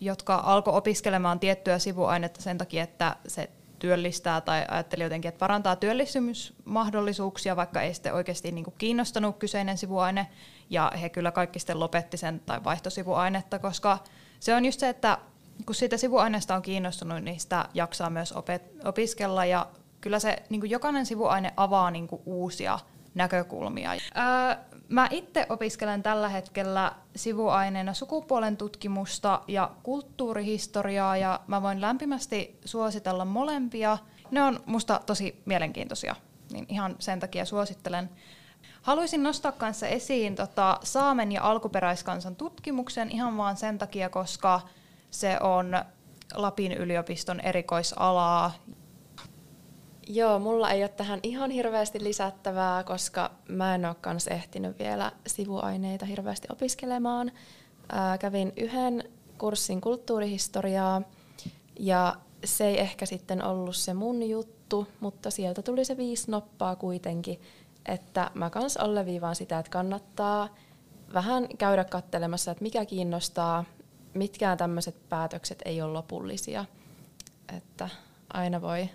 jotka 0.00 0.34
alkoi 0.34 0.74
opiskelemaan 0.74 1.40
tiettyä 1.40 1.78
sivuainetta 1.78 2.42
sen 2.42 2.58
takia, 2.58 2.82
että 2.82 3.16
se 3.28 3.50
työllistää 3.80 4.40
tai 4.40 4.64
ajatteli 4.68 5.02
jotenkin, 5.02 5.28
että 5.28 5.38
parantaa 5.38 5.76
työllistymismahdollisuuksia, 5.76 7.56
vaikka 7.56 7.82
ei 7.82 7.94
sitten 7.94 8.14
oikeasti 8.14 8.52
niin 8.52 8.64
kuin 8.64 8.74
kiinnostanut 8.78 9.38
kyseinen 9.38 9.78
sivuaine. 9.78 10.26
Ja 10.70 10.92
he 11.00 11.08
kyllä 11.08 11.32
kaikki 11.32 11.58
sitten 11.58 11.80
lopetti 11.80 12.16
sen 12.16 12.40
tai 12.46 12.64
vaihtosivuainetta, 12.64 13.58
koska 13.58 13.98
se 14.40 14.54
on 14.54 14.64
just 14.64 14.80
se, 14.80 14.88
että 14.88 15.18
kun 15.66 15.74
siitä 15.74 15.96
sivuaineesta 15.96 16.54
on 16.54 16.62
kiinnostunut, 16.62 17.22
niin 17.22 17.40
sitä 17.40 17.68
jaksaa 17.74 18.10
myös 18.10 18.32
opet- 18.32 18.88
opiskella 18.88 19.44
ja 19.44 19.66
kyllä 20.00 20.18
se 20.18 20.42
niin 20.50 20.60
kuin 20.60 20.70
jokainen 20.70 21.06
sivuaine 21.06 21.52
avaa 21.56 21.90
niin 21.90 22.08
kuin 22.08 22.22
uusia 22.26 22.78
näkökulmia. 23.14 23.90
Öö, 23.92 24.56
mä 24.90 25.08
itse 25.10 25.46
opiskelen 25.48 26.02
tällä 26.02 26.28
hetkellä 26.28 26.92
sivuaineena 27.16 27.94
sukupuolen 27.94 28.56
tutkimusta 28.56 29.42
ja 29.48 29.70
kulttuurihistoriaa 29.82 31.16
ja 31.16 31.40
mä 31.46 31.62
voin 31.62 31.80
lämpimästi 31.80 32.58
suositella 32.64 33.24
molempia. 33.24 33.98
Ne 34.30 34.42
on 34.42 34.60
musta 34.66 35.00
tosi 35.06 35.42
mielenkiintoisia, 35.44 36.16
niin 36.52 36.66
ihan 36.68 36.96
sen 36.98 37.20
takia 37.20 37.44
suosittelen. 37.44 38.10
Haluaisin 38.82 39.22
nostaa 39.22 39.52
kanssa 39.52 39.86
esiin 39.86 40.34
tota 40.34 40.78
Saamen 40.82 41.32
ja 41.32 41.42
alkuperäiskansan 41.42 42.36
tutkimuksen 42.36 43.10
ihan 43.10 43.36
vaan 43.36 43.56
sen 43.56 43.78
takia, 43.78 44.08
koska 44.08 44.60
se 45.10 45.36
on 45.40 45.84
Lapin 46.34 46.72
yliopiston 46.72 47.40
erikoisalaa 47.40 48.52
Joo, 50.12 50.38
mulla 50.38 50.70
ei 50.70 50.82
ole 50.82 50.88
tähän 50.88 51.20
ihan 51.22 51.50
hirveästi 51.50 52.04
lisättävää, 52.04 52.84
koska 52.84 53.30
mä 53.48 53.74
en 53.74 53.84
ole 53.84 53.96
kans 54.00 54.26
ehtinyt 54.26 54.78
vielä 54.78 55.12
sivuaineita 55.26 56.06
hirveästi 56.06 56.48
opiskelemaan. 56.52 57.32
Ää, 57.92 58.18
kävin 58.18 58.52
yhden 58.56 59.04
kurssin 59.38 59.80
kulttuurihistoriaa 59.80 61.02
ja 61.78 62.16
se 62.44 62.66
ei 62.66 62.80
ehkä 62.80 63.06
sitten 63.06 63.44
ollut 63.44 63.76
se 63.76 63.94
mun 63.94 64.28
juttu, 64.28 64.88
mutta 65.00 65.30
sieltä 65.30 65.62
tuli 65.62 65.84
se 65.84 65.96
viisi 65.96 66.30
noppaa 66.30 66.76
kuitenkin, 66.76 67.40
että 67.86 68.30
mä 68.34 68.50
kans 68.50 68.76
alleviivaan 68.76 69.36
sitä, 69.36 69.58
että 69.58 69.70
kannattaa 69.70 70.48
vähän 71.14 71.48
käydä 71.58 71.84
kattelemassa, 71.84 72.50
että 72.50 72.62
mikä 72.62 72.84
kiinnostaa, 72.84 73.64
mitkään 74.14 74.58
tämmöiset 74.58 75.08
päätökset 75.08 75.62
ei 75.64 75.82
ole 75.82 75.92
lopullisia, 75.92 76.64
että 77.56 77.88
aina 78.32 78.62
voi 78.62 78.88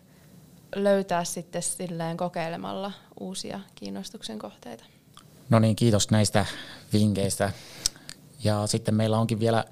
löytää 0.75 1.23
sitten 1.23 1.61
silleen 1.61 2.17
kokeilemalla 2.17 2.91
uusia 3.19 3.59
kiinnostuksen 3.75 4.39
kohteita. 4.39 4.83
No 5.49 5.59
niin, 5.59 5.75
kiitos 5.75 6.11
näistä 6.11 6.45
vinkkeistä. 6.93 7.51
Ja 8.43 8.67
sitten 8.67 8.95
meillä 8.95 9.17
onkin 9.17 9.39
vielä 9.39 9.65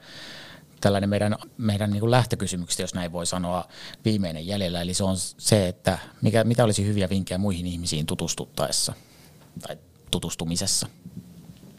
tällainen 0.81 1.09
meidän, 1.09 1.35
meidän 1.57 1.91
niin 1.91 1.99
kuin 1.99 2.11
lähtökysymyksestä, 2.11 2.83
jos 2.83 2.93
näin 2.93 3.11
voi 3.11 3.25
sanoa, 3.25 3.67
viimeinen 4.05 4.47
jäljellä. 4.47 4.81
Eli 4.81 4.93
se 4.93 5.03
on 5.03 5.17
se, 5.17 5.67
että 5.67 5.97
mikä, 6.21 6.43
mitä 6.43 6.63
olisi 6.63 6.85
hyviä 6.85 7.09
vinkkejä 7.09 7.37
muihin 7.37 7.65
ihmisiin 7.65 8.05
tutustuttaessa 8.05 8.93
tai 9.67 9.77
tutustumisessa. 10.11 10.87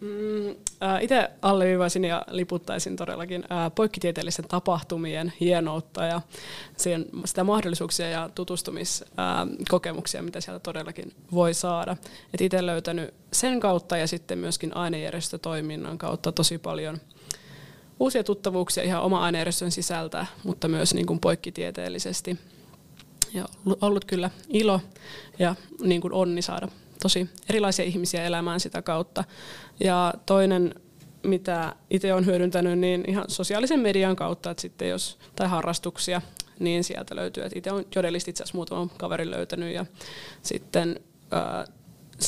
Mm, 0.05 0.49
äh, 0.83 1.03
Itse 1.03 1.31
alleviivaisin 1.43 2.05
ja 2.05 2.25
liputtaisin 2.31 2.97
todellakin 2.97 3.45
äh, 3.53 3.73
poikkitieteellisten 3.75 4.49
tapahtumien 4.49 5.33
hienoutta 5.41 6.05
ja 6.05 6.21
siihen, 6.77 7.07
sitä 7.25 7.45
mahdollisuuksia 7.45 8.11
ja 8.11 8.31
tutustumiskokemuksia, 8.35 10.23
mitä 10.23 10.41
sieltä 10.41 10.61
todellakin 10.61 11.15
voi 11.33 11.55
saada. 11.55 11.97
Itse 12.41 12.67
löytänyt 12.67 13.15
sen 13.33 13.61
kautta 13.61 13.97
ja 13.97 14.07
sitten 14.07 14.39
myöskin 14.39 14.77
ainejärjestötoiminnan 14.77 15.99
kautta 15.99 16.33
tosi 16.33 16.59
paljon 16.59 16.99
uusia 18.01 18.25
tuttavuuksia 18.25 18.85
ihan 18.85 19.03
oma 19.03 19.25
ainejärjestön 19.25 19.71
sisältä, 19.71 20.27
mutta 20.43 20.69
myös 20.69 20.95
niin 20.95 21.07
kuin 21.07 21.21
poikkitieteellisesti. 21.21 22.39
Ja 23.35 23.45
ollut 23.81 24.05
kyllä 24.05 24.31
ilo 24.49 24.81
ja 25.39 25.55
niin 25.83 26.01
kuin 26.01 26.13
onni 26.13 26.43
saada 26.43 26.69
tosi 27.03 27.29
erilaisia 27.51 27.85
ihmisiä 27.85 28.25
elämään 28.25 28.61
sitä 28.61 28.83
kautta. 28.83 29.25
Ja 29.81 30.15
toinen, 30.27 30.75
mitä 31.23 31.77
itse 31.91 32.13
olen 32.13 32.27
hyödyntänyt, 32.27 32.79
niin 32.79 33.05
ihan 33.09 33.25
sosiaalisen 33.29 33.81
median 33.81 34.17
kautta, 34.17 34.51
että 34.51 34.61
sitten 34.61 34.89
jos, 34.89 35.19
tai 35.37 35.49
harrastuksia, 35.49 36.23
niin 36.59 36.85
sieltä 36.85 37.17
löytyy. 37.17 37.45
Itse 37.55 37.73
olen 37.73 37.87
jodellista 37.97 38.31
itse 38.31 38.43
asiassa 38.43 38.59
muutaman 38.59 38.91
kaverin 38.91 39.31
löytänyt 39.31 39.75
ja 39.75 39.87
sitten 40.43 41.01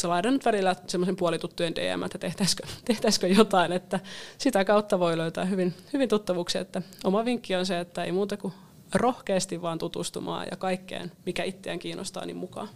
laitan 0.04 0.32
nyt 0.32 0.44
välillä 0.44 0.76
semmoisen 0.86 1.16
puolituttujen 1.16 1.74
DM, 1.74 2.02
että 2.02 2.18
tehtäisikö, 2.18 2.62
tehtäisikö 2.84 3.26
jotain, 3.26 3.72
että 3.72 4.00
sitä 4.38 4.64
kautta 4.64 4.98
voi 4.98 5.16
löytää 5.16 5.44
hyvin, 5.44 5.74
hyvin 5.92 6.08
tuttavuuksia. 6.08 6.60
Että 6.60 6.82
oma 7.04 7.24
vinkki 7.24 7.56
on 7.56 7.66
se, 7.66 7.80
että 7.80 8.04
ei 8.04 8.12
muuta 8.12 8.36
kuin 8.36 8.54
rohkeasti 8.94 9.62
vaan 9.62 9.78
tutustumaan 9.78 10.46
ja 10.50 10.56
kaikkeen, 10.56 11.12
mikä 11.26 11.44
itseään 11.44 11.78
kiinnostaa, 11.78 12.26
niin 12.26 12.36
mukaan. 12.36 12.68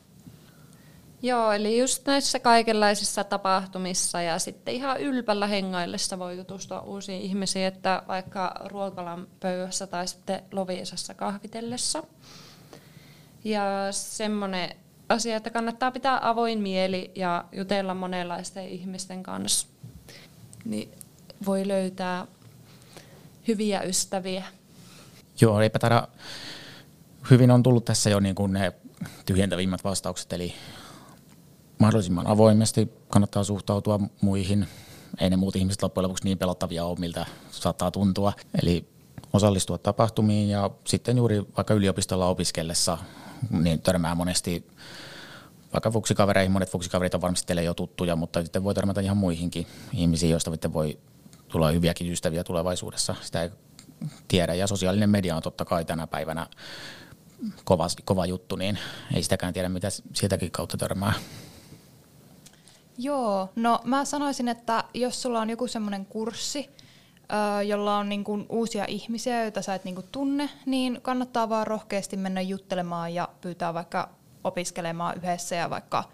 Joo, 1.23 1.53
eli 1.53 1.79
just 1.79 2.07
näissä 2.07 2.39
kaikenlaisissa 2.39 3.25
tapahtumissa 3.25 4.23
ja 4.23 4.39
sitten 4.39 4.75
ihan 4.75 5.01
ylpällä 5.01 5.47
hengaillessa 5.47 6.19
voi 6.19 6.37
tutustua 6.37 6.81
uusiin 6.81 7.23
ihmisiin, 7.23 7.65
että 7.65 8.03
vaikka 8.09 8.55
ruokalan 8.65 9.27
pöydässä 9.41 9.87
tai 9.87 10.09
sitten 10.09 10.43
loviisassa 10.53 11.15
kahvitellessa. 11.15 12.03
Ja 13.45 13.63
semmoinen 13.91 14.77
asia, 15.09 15.37
että 15.37 15.51
kannattaa 15.51 15.91
pitää 15.91 16.29
avoin 16.29 16.61
mieli 16.61 17.11
ja 17.15 17.45
jutella 17.53 17.95
monenlaisten 17.95 18.69
ihmisten 18.69 19.23
kanssa, 19.23 19.67
niin 20.65 20.91
voi 21.47 21.69
löytää 21.69 22.27
hyviä 23.49 23.83
ystäviä. 23.83 24.45
Joo, 25.41 25.61
eipä 25.61 25.79
taida, 25.79 26.09
hyvin 27.31 27.51
on 27.51 27.63
tullut 27.63 27.85
tässä 27.85 28.11
jo 28.11 28.21
niin 28.21 28.35
kuin 28.35 28.53
ne 28.53 28.73
tyhjentävimmät 29.27 29.85
vastaukset, 29.85 30.33
eli 30.33 30.55
mahdollisimman 31.81 32.27
avoimesti 32.27 32.89
kannattaa 33.09 33.45
suhtautua 33.45 34.01
muihin. 34.21 34.69
Ei 35.21 35.31
ne 35.31 35.37
muut 35.37 35.57
ihmiset 35.57 35.83
loppujen 35.83 36.03
lopuksi 36.03 36.25
niin 36.25 36.39
pelottavia 36.39 36.85
ole, 36.85 36.99
miltä 36.99 37.27
saattaa 37.51 37.91
tuntua. 37.91 38.33
Eli 38.63 38.89
osallistua 39.33 39.79
tapahtumiin 39.79 40.49
ja 40.49 40.71
sitten 40.87 41.17
juuri 41.17 41.43
vaikka 41.57 41.75
yliopistolla 41.75 42.27
opiskellessa 42.27 42.99
niin 43.51 43.83
törmää 43.83 44.15
monesti 44.15 44.67
vaikka 45.73 45.91
fuksikavereihin, 45.91 46.53
monet 46.53 46.71
fuksikaverit 46.71 47.15
on 47.15 47.21
varmasti 47.21 47.47
teille 47.47 47.63
jo 47.63 47.75
tuttuja, 47.75 48.17
mutta 48.17 48.43
sitten 48.43 48.65
voi 48.65 48.75
törmätä 48.75 49.01
ihan 49.01 49.17
muihinkin 49.17 49.67
ihmisiin, 49.93 50.31
joista 50.31 50.73
voi 50.73 50.99
tulla 51.49 51.71
hyviäkin 51.71 52.13
ystäviä 52.13 52.45
tulevaisuudessa. 52.45 53.15
Sitä 53.23 53.43
ei 53.43 53.51
tiedä. 54.29 54.55
Ja 54.55 54.67
sosiaalinen 54.67 55.11
media 55.11 55.37
on 55.37 55.43
totta 55.43 55.65
kai 55.65 55.85
tänä 55.85 56.07
päivänä 56.07 56.47
kova, 57.65 57.87
kova 58.05 58.27
juttu, 58.27 58.57
niin 58.57 58.79
ei 59.15 59.23
sitäkään 59.23 59.53
tiedä, 59.53 59.69
mitä 59.69 59.89
sieltäkin 60.13 60.51
kautta 60.51 60.77
törmää. 60.77 61.13
Joo, 62.99 63.49
no 63.57 63.81
mä 63.85 64.05
sanoisin, 64.05 64.49
että 64.49 64.85
jos 64.95 65.23
sulla 65.23 65.41
on 65.41 65.51
joku 65.51 65.67
semmoinen 65.67 66.07
kurssi, 66.07 66.71
jolla 67.67 67.97
on 67.97 68.09
niin 68.09 68.25
kuin 68.25 68.47
uusia 68.49 68.85
ihmisiä, 68.89 69.43
joita 69.43 69.63
sä 69.63 69.75
et 69.75 69.85
niin 69.85 69.95
kuin 69.95 70.07
tunne, 70.13 70.51
niin 70.67 70.99
kannattaa 71.03 71.49
vaan 71.49 71.67
rohkeasti 71.67 72.17
mennä 72.17 72.41
juttelemaan 72.41 73.15
ja 73.15 73.29
pyytää 73.41 73.75
vaikka 73.75 74.09
opiskelemaan 74.45 75.17
yhdessä 75.17 75.57
ja 75.57 75.71
vaikka 75.71 76.05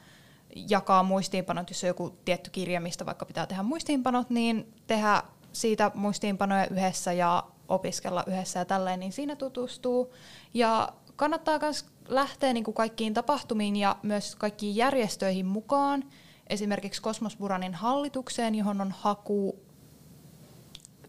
jakaa 0.68 1.02
muistiinpanot, 1.02 1.70
jos 1.70 1.84
on 1.84 1.88
joku 1.88 2.16
tietty 2.24 2.50
kirja, 2.50 2.80
mistä 2.80 3.06
vaikka 3.06 3.26
pitää 3.26 3.46
tehdä 3.46 3.62
muistiinpanot, 3.62 4.30
niin 4.30 4.74
tehdä 4.86 5.22
siitä 5.52 5.90
muistiinpanoja 5.94 6.66
yhdessä 6.66 7.12
ja 7.12 7.44
opiskella 7.68 8.24
yhdessä 8.26 8.58
ja 8.58 8.64
tälleen, 8.64 9.00
niin 9.00 9.12
siinä 9.12 9.36
tutustuu. 9.36 10.12
Ja 10.54 10.88
kannattaa 11.16 11.58
myös 11.58 11.86
lähteä 12.08 12.52
niin 12.52 12.64
kuin 12.64 12.74
kaikkiin 12.74 13.14
tapahtumiin 13.14 13.76
ja 13.76 13.96
myös 14.02 14.36
kaikkiin 14.36 14.76
järjestöihin 14.76 15.46
mukaan, 15.46 16.04
esimerkiksi 16.46 17.02
Kosmosburanin 17.02 17.74
hallitukseen, 17.74 18.54
johon 18.54 18.80
on 18.80 18.94
haku 18.98 19.66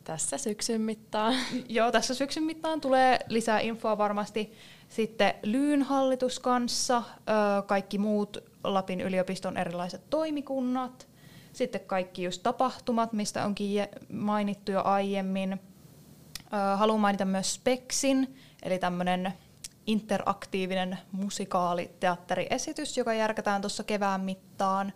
tässä 0.07 0.37
syksyn 0.37 0.81
mittaan. 0.81 1.35
Joo, 1.69 1.91
tässä 1.91 2.13
syksyn 2.13 2.43
mittaan 2.43 2.81
tulee 2.81 3.19
lisää 3.27 3.59
infoa 3.59 3.97
varmasti. 3.97 4.53
Sitten 4.89 5.33
Lyyn 5.43 5.83
hallitus 5.83 6.39
kanssa, 6.39 7.03
kaikki 7.65 7.97
muut 7.97 8.37
Lapin 8.63 9.01
yliopiston 9.01 9.57
erilaiset 9.57 10.09
toimikunnat, 10.09 11.07
sitten 11.53 11.81
kaikki 11.81 12.23
just 12.23 12.43
tapahtumat, 12.43 13.13
mistä 13.13 13.45
onkin 13.45 13.87
mainittu 14.13 14.71
jo 14.71 14.81
aiemmin. 14.83 15.61
Haluan 16.75 16.99
mainita 16.99 17.25
myös 17.25 17.53
Speksin, 17.53 18.35
eli 18.63 18.79
tämmöinen 18.79 19.33
interaktiivinen 19.87 20.97
musikaaliteatteriesitys, 21.11 22.97
joka 22.97 23.13
järkätään 23.13 23.61
tuossa 23.61 23.83
kevään 23.83 24.21
mittaan. 24.21 24.93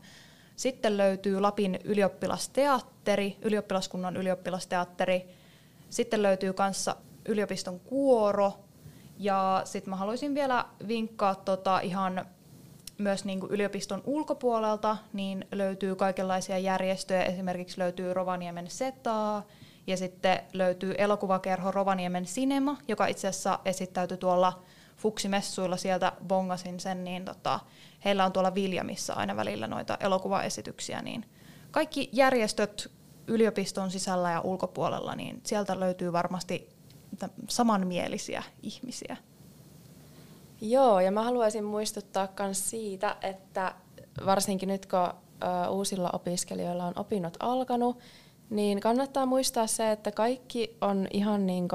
Sitten 0.61 0.97
löytyy 0.97 1.39
Lapin 1.39 1.79
ylioppilasteatteri, 1.83 3.37
ylioppilaskunnan 3.41 4.17
ylioppilasteatteri. 4.17 5.29
Sitten 5.89 6.23
löytyy 6.23 6.53
kanssa 6.53 6.95
yliopiston 7.25 7.79
kuoro. 7.79 8.53
Ja 9.17 9.61
sitten 9.65 9.89
mä 9.89 9.95
haluaisin 9.95 10.35
vielä 10.35 10.65
vinkkaa 10.87 11.35
tota 11.35 11.79
ihan 11.79 12.25
myös 12.97 13.25
niin 13.25 13.39
kuin 13.39 13.51
yliopiston 13.51 14.01
ulkopuolelta, 14.05 14.97
niin 15.13 15.45
löytyy 15.51 15.95
kaikenlaisia 15.95 16.57
järjestöjä. 16.57 17.23
Esimerkiksi 17.23 17.79
löytyy 17.79 18.13
Rovaniemen 18.13 18.69
Setaa, 18.69 19.47
ja 19.87 19.97
sitten 19.97 20.39
löytyy 20.53 20.95
elokuvakerho 20.97 21.71
Rovaniemen 21.71 22.25
Cinema, 22.25 22.77
joka 22.87 23.07
itse 23.07 23.27
asiassa 23.27 23.59
esittäytyi 23.65 24.17
tuolla 24.17 24.61
Fuksimessuilla, 25.01 25.77
sieltä 25.77 26.13
bongasin 26.27 26.79
sen, 26.79 27.03
niin 27.03 27.25
tota, 27.25 27.59
heillä 28.05 28.25
on 28.25 28.31
tuolla 28.31 28.55
Viljamissa 28.55 29.13
aina 29.13 29.35
välillä 29.35 29.67
noita 29.67 29.97
elokuvaesityksiä, 29.99 31.01
niin 31.01 31.25
kaikki 31.71 32.09
järjestöt 32.11 32.91
yliopiston 33.27 33.91
sisällä 33.91 34.31
ja 34.31 34.41
ulkopuolella, 34.41 35.15
niin 35.15 35.41
sieltä 35.43 35.79
löytyy 35.79 36.13
varmasti 36.13 36.69
samanmielisiä 37.49 38.43
ihmisiä. 38.63 39.17
Joo, 40.61 40.99
ja 40.99 41.11
mä 41.11 41.23
haluaisin 41.23 41.63
muistuttaa 41.63 42.27
myös 42.39 42.69
siitä, 42.69 43.15
että 43.21 43.75
varsinkin 44.25 44.69
nyt 44.69 44.85
kun 44.85 45.13
uusilla 45.69 46.09
opiskelijoilla 46.13 46.85
on 46.85 46.93
opinnot 46.95 47.37
alkanut, 47.39 47.99
niin 48.51 48.79
kannattaa 48.79 49.25
muistaa 49.25 49.67
se, 49.67 49.91
että 49.91 50.11
kaikki 50.11 50.77
on 50.81 51.07
ihan 51.11 51.45
niin 51.45 51.67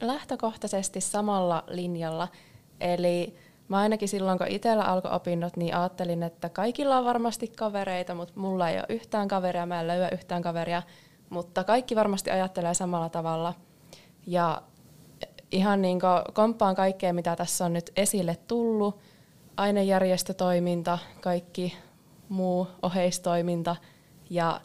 lähtökohtaisesti 0.00 1.00
samalla 1.00 1.64
linjalla. 1.68 2.28
Eli 2.80 3.36
mä 3.68 3.78
ainakin 3.78 4.08
silloin, 4.08 4.38
kun 4.38 4.46
itsellä 4.46 4.84
alkoi 4.84 5.10
opinnot, 5.14 5.56
niin 5.56 5.76
ajattelin, 5.76 6.22
että 6.22 6.48
kaikilla 6.48 6.98
on 6.98 7.04
varmasti 7.04 7.48
kavereita, 7.48 8.14
mutta 8.14 8.40
mulla 8.40 8.68
ei 8.68 8.76
ole 8.76 8.86
yhtään 8.88 9.28
kaveria, 9.28 9.66
mä 9.66 9.80
en 9.80 9.88
löyä 9.88 10.08
yhtään 10.08 10.42
kaveria, 10.42 10.82
mutta 11.30 11.64
kaikki 11.64 11.96
varmasti 11.96 12.30
ajattelee 12.30 12.74
samalla 12.74 13.08
tavalla. 13.08 13.54
Ja 14.26 14.62
ihan 15.50 15.82
niin 15.82 15.98
komppaan 16.32 16.74
kaikkea, 16.74 17.12
mitä 17.12 17.36
tässä 17.36 17.64
on 17.64 17.72
nyt 17.72 17.90
esille 17.96 18.36
tullut, 18.48 18.98
ainejärjestötoiminta, 19.56 20.98
kaikki 21.20 21.76
muu 22.28 22.66
oheistoiminta 22.82 23.76
ja 24.30 24.60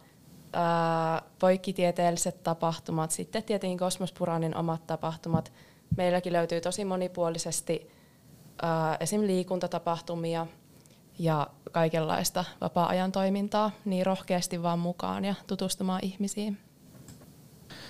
poikkitieteelliset 1.40 2.44
tapahtumat, 2.44 3.12
sitten 3.12 3.44
tietenkin 3.44 3.78
Kosmospuranin 3.78 4.56
omat 4.56 4.88
tapahtumat. 4.88 5.52
Meilläkin 5.98 6.34
löytyy 6.34 6.62
tosi 6.62 6.86
monipuolisesti 6.86 7.90
esim. 9.00 9.22
liikuntatapahtumia 9.22 10.48
ja 11.20 11.48
kaikenlaista 11.72 12.46
vapaa-ajan 12.62 13.12
toimintaa, 13.12 13.72
niin 13.86 14.06
rohkeasti 14.06 14.64
vaan 14.64 14.80
mukaan 14.80 15.26
ja 15.26 15.36
tutustumaan 15.48 16.00
ihmisiin. 16.04 16.58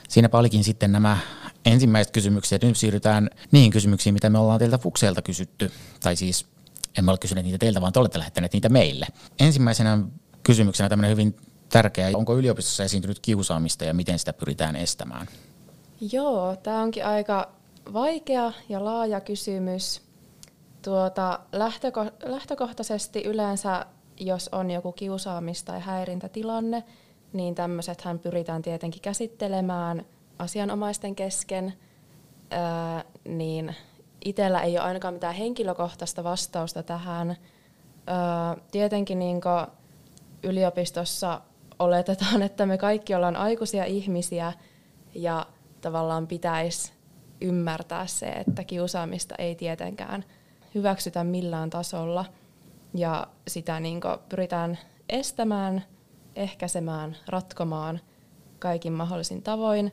Siinäpä 0.09 0.37
olikin 0.37 0.63
sitten 0.63 0.91
nämä 0.91 1.17
ensimmäiset 1.65 2.13
kysymykset. 2.13 2.63
Nyt 2.63 2.77
siirrytään 2.77 3.29
niihin 3.51 3.71
kysymyksiin, 3.71 4.13
mitä 4.13 4.29
me 4.29 4.39
ollaan 4.39 4.59
teiltä 4.59 4.77
Fukseelta 4.77 5.21
kysytty. 5.21 5.71
Tai 5.99 6.15
siis 6.15 6.45
emme 6.97 7.11
ole 7.11 7.17
kysyneet 7.17 7.45
niitä 7.45 7.57
teiltä, 7.57 7.81
vaan 7.81 7.93
te 7.93 7.99
olette 7.99 8.19
lähettäneet 8.19 8.53
niitä 8.53 8.69
meille. 8.69 9.07
Ensimmäisenä 9.39 9.99
kysymyksenä 10.43 10.89
tämmöinen 10.89 11.11
hyvin 11.11 11.35
tärkeä. 11.69 12.09
Onko 12.13 12.37
yliopistossa 12.37 12.83
esiintynyt 12.83 13.19
kiusaamista 13.19 13.85
ja 13.85 13.93
miten 13.93 14.19
sitä 14.19 14.33
pyritään 14.33 14.75
estämään? 14.75 15.27
Joo, 16.11 16.55
tämä 16.55 16.81
onkin 16.81 17.05
aika 17.05 17.51
vaikea 17.93 18.51
ja 18.69 18.85
laaja 18.85 19.21
kysymys. 19.21 20.01
Tuota, 20.81 21.39
lähtöko- 21.51 22.29
lähtökohtaisesti 22.31 23.21
yleensä, 23.21 23.85
jos 24.19 24.49
on 24.51 24.71
joku 24.71 24.91
kiusaamis- 24.91 25.63
tai 25.65 25.79
häirintätilanne, 25.79 26.83
niin 27.33 27.55
tämmöisethän 27.55 28.19
pyritään 28.19 28.61
tietenkin 28.61 29.01
käsittelemään 29.01 30.05
asianomaisten 30.39 31.15
kesken, 31.15 31.73
öö, 32.53 32.59
niin 33.25 33.75
itsellä 34.25 34.61
ei 34.61 34.77
ole 34.77 34.85
ainakaan 34.85 35.13
mitään 35.13 35.35
henkilökohtaista 35.35 36.23
vastausta 36.23 36.83
tähän. 36.83 37.29
Öö, 37.29 38.63
tietenkin 38.71 39.19
niin 39.19 39.41
yliopistossa 40.43 41.41
oletetaan, 41.79 42.41
että 42.41 42.65
me 42.65 42.77
kaikki 42.77 43.15
ollaan 43.15 43.35
aikuisia 43.35 43.85
ihmisiä 43.85 44.53
ja 45.15 45.45
tavallaan 45.81 46.27
pitäisi 46.27 46.91
ymmärtää 47.41 48.07
se, 48.07 48.27
että 48.27 48.63
kiusaamista 48.63 49.35
ei 49.37 49.55
tietenkään 49.55 50.25
hyväksytä 50.75 51.23
millään 51.23 51.69
tasolla 51.69 52.25
ja 52.93 53.27
sitä 53.47 53.79
niin 53.79 54.01
pyritään 54.29 54.77
estämään, 55.09 55.83
ehkäisemään, 56.35 57.17
ratkomaan 57.27 57.99
kaikin 58.59 58.93
mahdollisin 58.93 59.43
tavoin. 59.43 59.91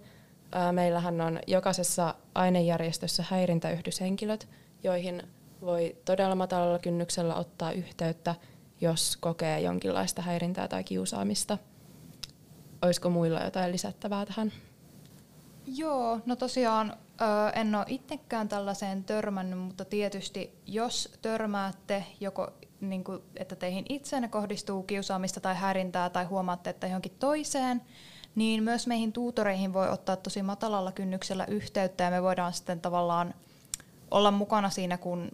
Meillähän 0.72 1.20
on 1.20 1.40
jokaisessa 1.46 2.14
ainejärjestössä 2.34 3.24
häirintäyhdyshenkilöt, 3.30 4.48
joihin 4.82 5.22
voi 5.60 5.96
todella 6.04 6.34
matalalla 6.34 6.78
kynnyksellä 6.78 7.34
ottaa 7.34 7.72
yhteyttä, 7.72 8.34
jos 8.80 9.16
kokee 9.16 9.60
jonkinlaista 9.60 10.22
häirintää 10.22 10.68
tai 10.68 10.84
kiusaamista– 10.84 11.58
Olisiko 12.84 13.10
muilla 13.10 13.40
jotain 13.40 13.72
lisättävää 13.72 14.26
tähän? 14.26 14.52
Joo, 15.66 16.20
no 16.26 16.36
tosiaan 16.36 16.96
en 17.54 17.74
ole 17.74 17.84
itsekään 17.88 18.48
tällaiseen 18.48 19.04
törmännyt, 19.04 19.58
mutta 19.58 19.84
tietysti 19.84 20.58
jos 20.66 21.12
törmäätte 21.22 22.04
joko 22.20 22.52
niin 22.80 23.04
kuin, 23.04 23.22
että 23.36 23.56
teihin 23.56 23.84
itseenne 23.88 24.28
kohdistuu 24.28 24.82
kiusaamista 24.82 25.40
tai 25.40 25.54
häirintää 25.54 26.10
tai 26.10 26.24
huomaatte, 26.24 26.70
että 26.70 26.86
johonkin 26.86 27.16
toiseen, 27.18 27.82
niin 28.34 28.62
myös 28.62 28.86
meihin 28.86 29.12
tuutoreihin 29.12 29.72
voi 29.72 29.88
ottaa 29.88 30.16
tosi 30.16 30.42
matalalla 30.42 30.92
kynnyksellä 30.92 31.46
yhteyttä 31.46 32.04
ja 32.04 32.10
me 32.10 32.22
voidaan 32.22 32.52
sitten 32.52 32.80
tavallaan 32.80 33.34
olla 34.10 34.30
mukana 34.30 34.70
siinä, 34.70 34.98
kun 34.98 35.30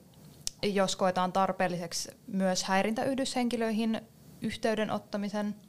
jos 0.63 0.97
koetaan 0.97 1.33
tarpeelliseksi 1.33 2.11
myös 2.27 2.65
häirintäyhdyshenkilöihin 2.65 4.01
yhteyden 4.43 4.91
ottamisen– 4.91 5.55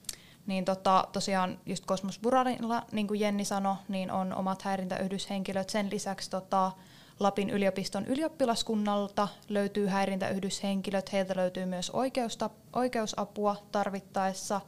niin 0.47 0.65
tota, 0.65 1.08
tosiaan 1.12 1.60
just 1.65 1.86
Kosmos 1.86 2.19
Buranilla, 2.19 2.84
niin 2.91 3.08
kuin 3.08 3.19
Jenni 3.19 3.45
sanoi, 3.45 3.75
niin 3.88 4.12
on 4.12 4.34
omat 4.34 4.62
häirintäyhdyshenkilöt. 4.62 5.69
Sen 5.69 5.89
lisäksi 5.91 6.30
tota, 6.30 6.71
Lapin 7.19 7.49
yliopiston 7.49 8.06
ylioppilaskunnalta 8.06 9.27
löytyy 9.49 9.88
häirintäyhdyshenkilöt. 9.88 11.13
Heiltä 11.13 11.36
löytyy 11.36 11.65
myös 11.65 11.89
oikeusta, 11.89 12.49
oikeusapua 12.73 13.56
tarvittaessa 13.71 14.62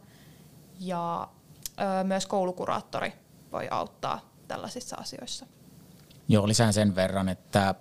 ja 0.79 1.27
ö, 1.79 2.03
myös 2.03 2.25
koulukuraattori 2.25 3.13
voi 3.51 3.67
auttaa 3.71 4.29
tällaisissa 4.47 4.95
asioissa. 4.95 5.45
Joo, 6.27 6.47
lisään 6.47 6.73
sen 6.73 6.95
verran, 6.95 7.29
että 7.29 7.75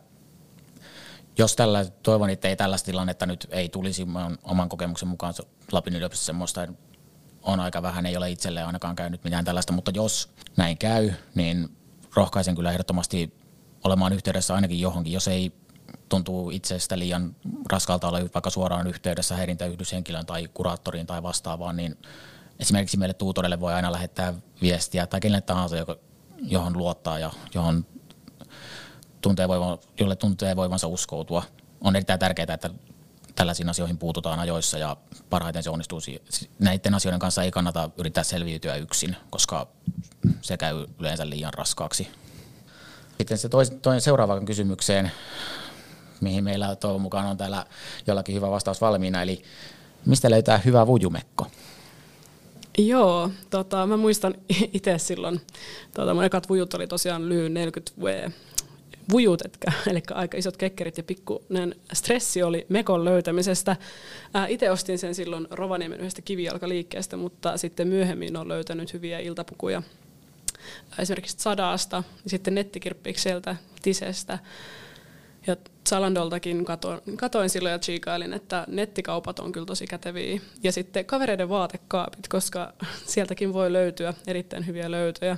jos 1.38 1.56
tällä, 1.56 1.84
toivon, 1.84 2.30
että 2.30 2.48
ei 2.48 2.56
tällaista 2.56 2.86
tilannetta 2.86 3.26
nyt 3.26 3.48
ei 3.50 3.68
tulisi 3.68 4.06
oman 4.42 4.68
kokemuksen 4.68 5.08
mukaan 5.08 5.34
Lapin 5.72 5.96
yliopistossa 5.96 6.26
semmoista 6.26 6.68
on 7.42 7.60
aika 7.60 7.82
vähän, 7.82 8.06
ei 8.06 8.16
ole 8.16 8.30
itselleen 8.30 8.66
ainakaan 8.66 8.96
käynyt 8.96 9.24
mitään 9.24 9.44
tällaista, 9.44 9.72
mutta 9.72 9.90
jos 9.94 10.28
näin 10.56 10.78
käy, 10.78 11.10
niin 11.34 11.76
rohkaisen 12.14 12.54
kyllä 12.54 12.72
ehdottomasti 12.72 13.34
olemaan 13.84 14.12
yhteydessä 14.12 14.54
ainakin 14.54 14.80
johonkin, 14.80 15.12
jos 15.12 15.28
ei 15.28 15.52
tuntuu 16.08 16.50
itsestä 16.50 16.98
liian 16.98 17.36
raskalta 17.70 18.08
olla 18.08 18.20
vaikka 18.34 18.50
suoraan 18.50 18.86
yhteydessä 18.86 19.36
häirintäyhdyshenkilön 19.36 20.26
tai 20.26 20.48
kuraattoriin 20.54 21.06
tai 21.06 21.22
vastaavaan, 21.22 21.76
niin 21.76 21.98
esimerkiksi 22.58 22.96
meille 22.96 23.14
tuutorille 23.14 23.60
voi 23.60 23.74
aina 23.74 23.92
lähettää 23.92 24.34
viestiä 24.62 25.06
tai 25.06 25.20
kenelle 25.20 25.40
tahansa, 25.40 25.76
johon 26.42 26.78
luottaa 26.78 27.18
ja 27.18 27.30
johon 27.54 27.86
tuntee 29.20 29.48
voivan, 29.48 29.78
jolle 30.00 30.16
tuntee 30.16 30.56
voivansa 30.56 30.86
uskoutua. 30.86 31.42
On 31.80 31.96
erittäin 31.96 32.20
tärkeää, 32.20 32.54
että 32.54 32.70
tällaisiin 33.34 33.68
asioihin 33.68 33.98
puututaan 33.98 34.38
ajoissa 34.38 34.78
ja 34.78 34.96
parhaiten 35.30 35.62
se 35.62 35.70
onnistuu. 35.70 36.00
Näiden 36.58 36.94
asioiden 36.94 37.20
kanssa 37.20 37.42
ei 37.42 37.50
kannata 37.50 37.90
yrittää 37.98 38.24
selviytyä 38.24 38.76
yksin, 38.76 39.16
koska 39.30 39.66
se 40.42 40.56
käy 40.56 40.86
yleensä 41.00 41.30
liian 41.30 41.54
raskaaksi. 41.54 42.08
Sitten 43.18 43.38
se 43.38 43.48
tois, 43.48 43.70
toinen 43.70 44.00
seuraavaan 44.00 44.44
kysymykseen, 44.44 45.12
mihin 46.20 46.44
meillä 46.44 46.76
toivon 46.76 47.00
mukaan 47.00 47.26
on 47.26 47.36
täällä 47.36 47.66
jollakin 48.06 48.34
hyvä 48.34 48.50
vastaus 48.50 48.80
valmiina, 48.80 49.22
eli 49.22 49.42
mistä 50.06 50.30
löytää 50.30 50.58
hyvä 50.58 50.86
vujumekko? 50.86 51.46
Joo, 52.78 53.30
tota, 53.50 53.86
mä 53.86 53.96
muistan 53.96 54.34
itse 54.74 54.98
silloin, 54.98 55.40
tota, 55.94 56.14
mun 56.14 56.24
ekat 56.24 56.48
vujut 56.48 56.74
oli 56.74 56.86
tosiaan 56.86 57.28
lyhy 57.28 57.48
40V 57.48 58.32
vujut, 59.12 59.42
etkä, 59.44 59.72
eli 59.90 60.02
aika 60.10 60.38
isot 60.38 60.56
kekkerit 60.56 60.96
ja 60.96 61.02
pikkuinen 61.02 61.74
stressi 61.92 62.42
oli 62.42 62.66
mekon 62.68 63.04
löytämisestä. 63.04 63.76
Itse 64.48 64.70
ostin 64.70 64.98
sen 64.98 65.14
silloin 65.14 65.46
Rovaniemen 65.50 66.00
yhdestä 66.00 66.22
kivijalkaliikkeestä, 66.22 67.16
mutta 67.16 67.56
sitten 67.56 67.88
myöhemmin 67.88 68.36
olen 68.36 68.48
löytänyt 68.48 68.92
hyviä 68.92 69.18
iltapukuja 69.18 69.82
esimerkiksi 70.98 71.36
Sadaasta, 71.38 72.02
sitten 72.26 72.54
nettikirppikseltä, 72.54 73.56
Tisestä, 73.82 74.38
ja 75.46 75.56
Zalandoltakin 75.88 76.64
katoin, 76.64 77.00
katoin 77.16 77.50
silloin 77.50 77.72
ja 77.72 77.78
chiikailin, 77.78 78.32
että 78.32 78.64
nettikaupat 78.68 79.38
on 79.38 79.52
kyllä 79.52 79.66
tosi 79.66 79.86
käteviä. 79.86 80.40
Ja 80.62 80.72
sitten 80.72 81.04
kavereiden 81.04 81.48
vaatekaapit, 81.48 82.28
koska 82.28 82.72
sieltäkin 83.06 83.52
voi 83.52 83.72
löytyä 83.72 84.14
erittäin 84.26 84.66
hyviä 84.66 84.90
löytöjä 84.90 85.36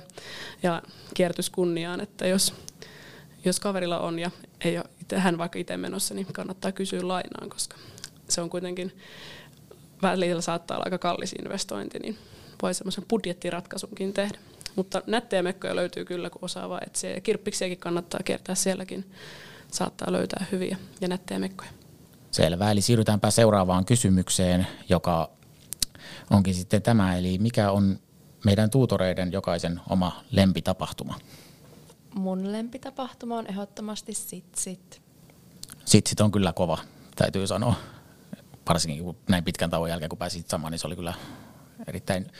ja 0.63 0.81
kiertys 1.13 1.49
kunniaan, 1.49 2.01
että 2.01 2.27
jos, 2.27 2.53
jos 3.45 3.59
kaverilla 3.59 3.99
on 3.99 4.19
ja 4.19 4.31
ei 4.61 4.77
ole 4.77 4.85
itse, 5.01 5.19
hän 5.19 5.37
vaikka 5.37 5.59
itse 5.59 5.77
menossa, 5.77 6.13
niin 6.13 6.25
kannattaa 6.33 6.71
kysyä 6.71 7.07
lainaan, 7.07 7.49
koska 7.49 7.77
se 8.29 8.41
on 8.41 8.49
kuitenkin 8.49 8.97
välillä 10.01 10.41
saattaa 10.41 10.77
olla 10.77 10.85
aika 10.85 10.97
kallis 10.97 11.33
investointi, 11.33 11.99
niin 11.99 12.17
voi 12.61 12.73
semmoisen 12.73 13.05
budjettiratkaisunkin 13.09 14.13
tehdä. 14.13 14.37
Mutta 14.75 15.01
nättejä 15.07 15.43
mekkoja 15.43 15.75
löytyy 15.75 16.05
kyllä, 16.05 16.29
kun 16.29 16.43
osaa 16.43 16.69
vaan 16.69 16.83
etsiä. 16.87 17.11
Ja 17.11 17.21
kirppiksiäkin 17.21 17.77
kannattaa 17.77 18.19
kiertää 18.25 18.55
sielläkin 18.55 19.11
saattaa 19.71 20.11
löytää 20.11 20.45
hyviä 20.51 20.77
ja 21.01 21.07
nättejä 21.07 21.39
mekkoja. 21.39 21.69
Selvä, 22.31 22.71
eli 22.71 22.81
siirrytäänpä 22.81 23.31
seuraavaan 23.31 23.85
kysymykseen, 23.85 24.67
joka 24.89 25.29
onkin 26.29 26.53
sitten 26.53 26.81
tämä, 26.81 27.17
eli 27.17 27.37
mikä 27.37 27.71
on 27.71 27.99
meidän 28.45 28.69
tuutoreiden 28.69 29.31
jokaisen 29.31 29.81
oma 29.89 30.23
lempitapahtuma? 30.31 31.19
Mun 32.15 32.51
lempitapahtuma 32.51 33.37
on 33.37 33.47
ehdottomasti 33.47 34.13
Sitsit. 34.13 35.01
Sitsit 35.85 36.21
on 36.21 36.31
kyllä 36.31 36.53
kova, 36.53 36.77
täytyy 37.15 37.47
sanoa. 37.47 37.75
Varsinkin 38.69 39.03
kun 39.03 39.17
näin 39.29 39.43
pitkän 39.43 39.69
tauon 39.69 39.89
jälkeen, 39.89 40.09
kun 40.09 40.17
pääsit 40.17 40.49
samaan, 40.49 40.71
niin 40.71 40.79
se 40.79 40.87
oli 40.87 40.95
kyllä 40.95 41.13
erittäin, 41.87 42.31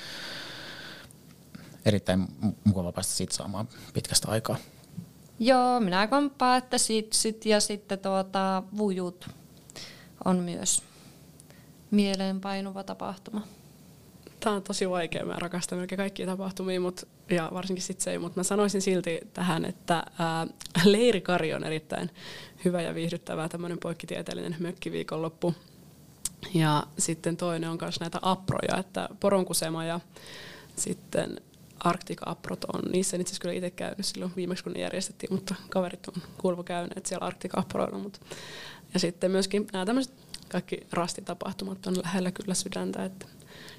erittäin 1.86 2.28
mukava 2.64 2.92
päästä 2.92 3.14
sitsaamaan 3.14 3.68
pitkästä 3.94 4.32
aikaa. 4.32 4.58
Joo, 5.40 5.80
minä 5.80 6.08
komppaan, 6.08 6.58
että 6.58 6.78
sitsit 6.78 7.46
ja 7.46 7.60
sitten 7.60 8.00
tuota, 8.00 8.64
vujut 8.78 9.30
on 10.26 10.38
myös 10.38 10.84
mieleenpainuva 11.92 12.84
tapahtuma. 12.84 13.42
Tämä 14.46 14.56
on 14.56 14.64
tosi 14.64 14.90
vaikea. 14.90 15.26
Mä 15.26 15.36
rakastan 15.38 15.78
melkein 15.78 15.98
kaikkia 15.98 16.26
tapahtumia, 16.26 16.82
mut, 16.82 17.08
ja 17.30 17.50
varsinkin 17.54 17.84
sitsejä, 17.84 18.20
mutta 18.20 18.40
mä 18.40 18.44
sanoisin 18.44 18.82
silti 18.82 19.20
tähän, 19.34 19.66
että 19.66 20.04
ää, 20.20 20.48
leirikari 20.84 21.54
on 21.54 21.64
erittäin 21.64 22.12
hyvä 22.66 22.82
ja 22.82 22.96
viihdyttävä 22.96 23.50
tämmöinen 23.50 23.78
poikkitieteellinen 23.80 24.56
mökkiviikonloppu. 24.60 25.54
Ja 26.54 26.84
sitten 26.98 27.38
toinen 27.38 27.70
on 27.70 27.78
myös 27.82 28.00
näitä 28.00 28.20
aproja, 28.22 28.78
että 28.80 29.10
poronkusema 29.20 29.86
ja 29.86 30.00
sitten 30.76 31.42
Arctica 31.80 32.30
Aprot 32.30 32.64
on, 32.64 32.82
niissä 32.92 33.18
en 33.18 33.22
itse 33.22 33.32
asiassa 33.32 33.42
kyllä 33.42 33.56
itse 33.56 33.70
käynyt 33.70 34.06
silloin 34.06 34.34
viimeksi, 34.36 34.64
kun 34.64 34.74
ne 34.74 34.80
järjestettiin, 34.80 35.34
mutta 35.34 35.56
kaverit 35.70 36.08
on 36.08 36.22
kuulva 36.38 36.64
käyneet 36.64 37.06
siellä 37.06 37.26
Arctica 37.26 37.60
Aproilla. 37.60 38.00
Mutta. 38.00 38.20
Ja 38.94 39.00
sitten 39.00 39.32
myöskin 39.32 39.68
nämä 39.74 39.86
tämmöiset 39.86 40.14
kaikki 40.50 40.88
rastitapahtumat 40.92 41.88
on 41.88 41.98
lähellä 42.04 42.32
kyllä 42.32 42.54
sydäntä, 42.54 43.06
että 43.06 43.26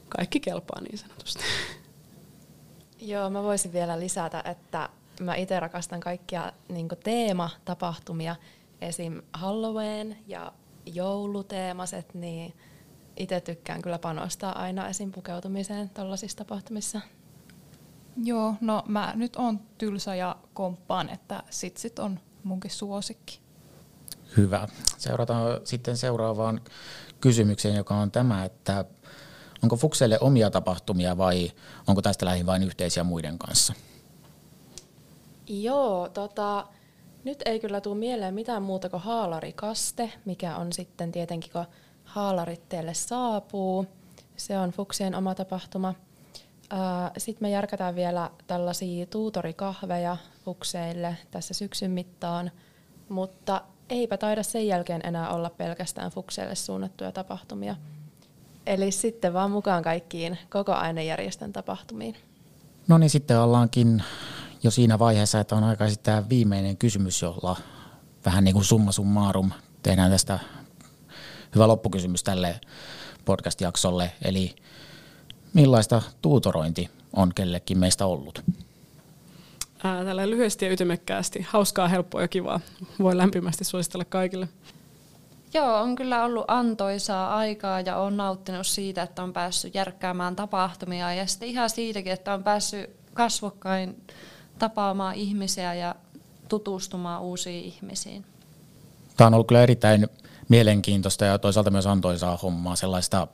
kaikki 0.08 0.40
kelpaa 0.40 0.80
niin 0.80 0.98
sanotusti. 0.98 1.44
Joo, 3.00 3.30
mä 3.30 3.42
voisin 3.42 3.72
vielä 3.72 4.00
lisätä, 4.00 4.42
että 4.44 4.88
mä 5.20 5.34
itse 5.34 5.60
rakastan 5.60 6.00
kaikkia 6.00 6.52
niin 6.68 6.88
teematapahtumia, 7.04 8.36
esim. 8.80 9.22
Halloween 9.32 10.16
ja 10.26 10.52
jouluteemaset, 10.86 12.14
niin 12.14 12.54
itse 13.16 13.40
tykkään 13.40 13.82
kyllä 13.82 13.98
panostaa 13.98 14.58
aina 14.58 14.88
esim. 14.88 15.12
pukeutumiseen 15.12 15.90
tällaisissa 15.90 16.38
tapahtumissa. 16.38 17.00
Joo, 18.24 18.54
no 18.60 18.82
mä 18.88 19.12
nyt 19.16 19.36
on 19.36 19.60
tylsä 19.78 20.14
ja 20.14 20.36
komppaan, 20.54 21.08
että 21.08 21.42
sitsit 21.50 21.98
on 21.98 22.20
munkin 22.44 22.70
suosikki. 22.70 23.40
Hyvä. 24.36 24.68
Seurataan 24.98 25.60
sitten 25.64 25.96
seuraavaan 25.96 26.60
kysymykseen, 27.20 27.76
joka 27.76 27.94
on 27.94 28.10
tämä, 28.10 28.44
että 28.44 28.84
onko 29.62 29.76
Fukselle 29.76 30.18
omia 30.20 30.50
tapahtumia 30.50 31.18
vai 31.18 31.50
onko 31.86 32.02
tästä 32.02 32.26
lähin 32.26 32.46
vain 32.46 32.62
yhteisiä 32.62 33.04
muiden 33.04 33.38
kanssa? 33.38 33.72
Joo, 35.48 36.08
tota, 36.08 36.66
nyt 37.24 37.42
ei 37.44 37.60
kyllä 37.60 37.80
tule 37.80 37.98
mieleen 37.98 38.34
mitään 38.34 38.62
muuta 38.62 38.88
kuin 38.88 39.02
haalarikaste, 39.02 40.12
mikä 40.24 40.56
on 40.56 40.72
sitten 40.72 41.12
tietenkin, 41.12 41.52
kun 41.52 41.64
haalarit 42.04 42.68
teille 42.68 42.94
saapuu. 42.94 43.86
Se 44.36 44.58
on 44.58 44.70
Fuksien 44.70 45.14
oma 45.14 45.34
tapahtuma– 45.34 45.94
sitten 47.18 47.46
me 47.46 47.50
järkätään 47.50 47.94
vielä 47.94 48.30
tällaisia 48.46 49.06
tuutorikahveja 49.06 50.16
fukseille 50.44 51.16
tässä 51.30 51.54
syksyn 51.54 51.90
mittaan, 51.90 52.50
mutta 53.08 53.62
eipä 53.88 54.16
taida 54.16 54.42
sen 54.42 54.66
jälkeen 54.66 55.00
enää 55.04 55.30
olla 55.30 55.50
pelkästään 55.50 56.10
fukseille 56.10 56.54
suunnattuja 56.54 57.12
tapahtumia. 57.12 57.76
Eli 58.66 58.90
sitten 58.90 59.32
vaan 59.32 59.50
mukaan 59.50 59.82
kaikkiin 59.82 60.38
koko 60.50 60.72
ainejärjestön 60.72 61.52
tapahtumiin. 61.52 62.16
No 62.88 62.98
niin, 62.98 63.10
sitten 63.10 63.40
ollaankin 63.40 64.02
jo 64.62 64.70
siinä 64.70 64.98
vaiheessa, 64.98 65.40
että 65.40 65.56
on 65.56 65.64
aika 65.64 65.84
esittää 65.84 66.28
viimeinen 66.28 66.76
kysymys, 66.76 67.22
jolla 67.22 67.56
vähän 68.24 68.44
niin 68.44 68.54
kuin 68.54 68.64
summa 68.64 68.92
summarum 68.92 69.50
tehdään 69.82 70.10
tästä 70.10 70.38
hyvä 71.54 71.68
loppukysymys 71.68 72.22
tälle 72.22 72.60
podcast-jaksolle. 73.24 74.12
Eli 74.24 74.56
Millaista 75.56 76.02
tuutorointi 76.22 76.90
on 77.12 77.32
kellekin 77.34 77.78
meistä 77.78 78.06
ollut? 78.06 78.42
Ää, 79.84 80.04
tällä 80.04 80.30
lyhyesti 80.30 80.64
ja 80.64 80.72
ytimekkäästi. 80.72 81.46
Hauskaa, 81.48 81.88
helppoa 81.88 82.20
ja 82.20 82.28
kivaa. 82.28 82.60
Voi 82.98 83.16
lämpimästi 83.16 83.64
suositella 83.64 84.04
kaikille. 84.04 84.48
Joo, 85.56 85.80
on 85.80 85.96
kyllä 85.96 86.24
ollut 86.24 86.44
antoisaa 86.48 87.36
aikaa 87.36 87.80
ja 87.80 87.96
on 87.96 88.16
nauttinut 88.16 88.66
siitä, 88.66 89.02
että 89.02 89.22
on 89.22 89.32
päässyt 89.32 89.74
järkkäämään 89.74 90.36
tapahtumia 90.36 91.14
ja 91.14 91.26
sitten 91.26 91.48
ihan 91.48 91.70
siitäkin, 91.70 92.12
että 92.12 92.34
on 92.34 92.44
päässyt 92.44 92.90
kasvokkain 93.14 94.02
tapaamaan 94.58 95.14
ihmisiä 95.14 95.74
ja 95.74 95.94
tutustumaan 96.48 97.22
uusiin 97.22 97.64
ihmisiin. 97.64 98.24
Tämä 99.16 99.26
on 99.26 99.34
ollut 99.34 99.46
kyllä 99.46 99.62
erittäin 99.62 100.08
mielenkiintoista 100.48 101.24
ja 101.24 101.38
toisaalta 101.38 101.70
myös 101.70 101.86
antoisaa 101.86 102.36
hommaa, 102.36 102.76
sellaista 102.76 103.28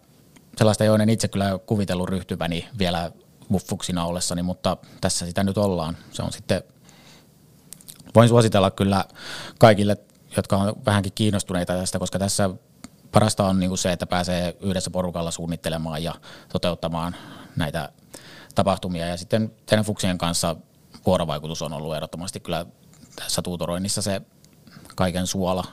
sellaista, 0.56 0.84
joiden 0.84 1.08
itse 1.08 1.28
kyllä 1.28 1.58
kuvitellut 1.66 2.08
ryhtyväni 2.08 2.68
vielä 2.78 3.10
muffuksina 3.48 4.06
ollessani, 4.06 4.42
mutta 4.42 4.76
tässä 5.00 5.26
sitä 5.26 5.44
nyt 5.44 5.58
ollaan. 5.58 5.96
Se 6.10 6.22
on 6.22 6.32
sitten, 6.32 6.62
voin 8.14 8.28
suositella 8.28 8.70
kyllä 8.70 9.04
kaikille, 9.58 9.96
jotka 10.36 10.56
on 10.56 10.74
vähänkin 10.86 11.12
kiinnostuneita 11.14 11.74
tästä, 11.74 11.98
koska 11.98 12.18
tässä 12.18 12.50
parasta 13.12 13.46
on 13.46 13.60
niin 13.60 13.78
se, 13.78 13.92
että 13.92 14.06
pääsee 14.06 14.56
yhdessä 14.60 14.90
porukalla 14.90 15.30
suunnittelemaan 15.30 16.02
ja 16.02 16.14
toteuttamaan 16.52 17.16
näitä 17.56 17.92
tapahtumia. 18.54 19.06
Ja 19.06 19.16
sitten 19.16 19.52
teidän 19.66 19.84
fuksien 19.84 20.18
kanssa 20.18 20.56
vuorovaikutus 21.06 21.62
on 21.62 21.72
ollut 21.72 21.94
ehdottomasti 21.94 22.40
kyllä 22.40 22.66
tässä 23.16 23.42
tuutoroinnissa 23.42 24.02
se 24.02 24.22
kaiken 24.94 25.26
suola. 25.26 25.64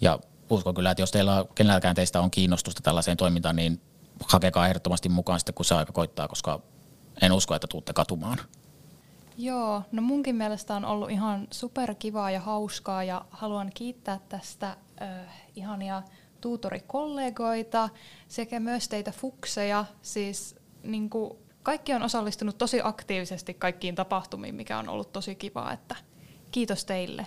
Ja 0.00 0.18
uskon 0.50 0.74
kyllä, 0.74 0.90
että 0.90 1.02
jos 1.02 1.10
teillä 1.10 1.44
kenelläkään 1.54 1.94
teistä 1.94 2.20
on 2.20 2.30
kiinnostusta 2.30 2.82
tällaiseen 2.82 3.16
toimintaan, 3.16 3.56
niin 3.56 3.80
hakekaa 4.28 4.68
ehdottomasti 4.68 5.08
mukaan 5.08 5.40
sitten, 5.40 5.54
kun 5.54 5.64
se 5.64 5.74
aika 5.74 5.92
koittaa, 5.92 6.28
koska 6.28 6.60
en 7.22 7.32
usko, 7.32 7.54
että 7.54 7.66
tuutte 7.66 7.92
katumaan. 7.92 8.38
Joo, 9.40 9.82
no 9.92 10.02
munkin 10.02 10.36
mielestä 10.36 10.74
on 10.74 10.84
ollut 10.84 11.10
ihan 11.10 11.48
superkivaa 11.50 12.30
ja 12.30 12.40
hauskaa 12.40 13.04
ja 13.04 13.24
haluan 13.30 13.70
kiittää 13.74 14.20
tästä 14.28 14.76
äh, 15.02 15.42
ihania 15.56 16.02
tuutorikollegoita 16.40 17.88
sekä 18.28 18.60
myös 18.60 18.88
teitä 18.88 19.10
fukseja. 19.10 19.84
Siis 20.02 20.56
niin 20.82 21.10
kuin, 21.10 21.38
kaikki 21.62 21.94
on 21.94 22.02
osallistunut 22.02 22.58
tosi 22.58 22.80
aktiivisesti 22.84 23.54
kaikkiin 23.54 23.94
tapahtumiin, 23.94 24.54
mikä 24.54 24.78
on 24.78 24.88
ollut 24.88 25.12
tosi 25.12 25.34
kivaa, 25.34 25.72
että 25.72 25.96
kiitos 26.50 26.84
teille. 26.84 27.26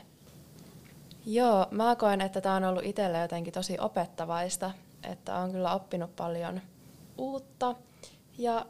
Joo, 1.26 1.68
mä 1.72 1.96
koen, 1.96 2.22
että 2.22 2.42
tämä 2.42 2.56
on 2.56 2.64
ollut 2.64 2.86
itselle 2.86 3.18
jotenkin 3.18 3.54
tosi 3.54 3.78
opettavaista, 3.80 4.72
että 5.04 5.36
on 5.36 5.52
kyllä 5.52 5.74
oppinut 5.74 6.16
paljon 6.16 6.62
uutta 7.18 7.76
ja 8.38 8.66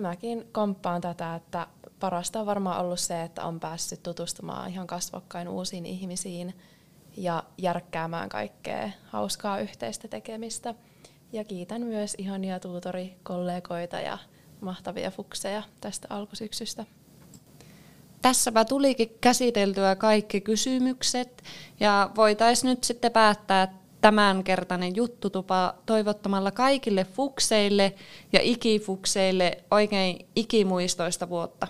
mäkin 0.00 0.48
komppaan 0.52 1.00
tätä, 1.00 1.34
että 1.34 1.66
parasta 2.00 2.40
on 2.40 2.46
varmaan 2.46 2.80
ollut 2.80 3.00
se, 3.00 3.22
että 3.22 3.44
on 3.44 3.60
päässyt 3.60 4.02
tutustumaan 4.02 4.70
ihan 4.70 4.86
kasvokkain 4.86 5.48
uusiin 5.48 5.86
ihmisiin 5.86 6.54
ja 7.16 7.42
järkkäämään 7.58 8.28
kaikkea 8.28 8.90
hauskaa 9.04 9.58
yhteistä 9.58 10.08
tekemistä. 10.08 10.74
Ja 11.32 11.44
kiitän 11.44 11.82
myös 11.82 12.14
ihania 12.18 12.60
tuutorikollegoita 12.60 14.00
ja 14.00 14.18
mahtavia 14.60 15.10
fukseja 15.10 15.62
tästä 15.80 16.06
alkusyksystä. 16.10 16.84
Tässäpä 18.22 18.64
tulikin 18.64 19.16
käsiteltyä 19.20 19.96
kaikki 19.96 20.40
kysymykset 20.40 21.42
ja 21.80 22.10
voitaisiin 22.16 22.70
nyt 22.70 22.84
sitten 22.84 23.12
päättää 23.12 23.74
tämänkertainen 24.00 24.96
juttutupa 24.96 25.74
toivottamalla 25.86 26.50
kaikille 26.50 27.04
fukseille 27.04 27.94
ja 28.32 28.40
ikifukseille 28.42 29.64
oikein 29.70 30.26
ikimuistoista 30.36 31.28
vuotta. 31.28 31.68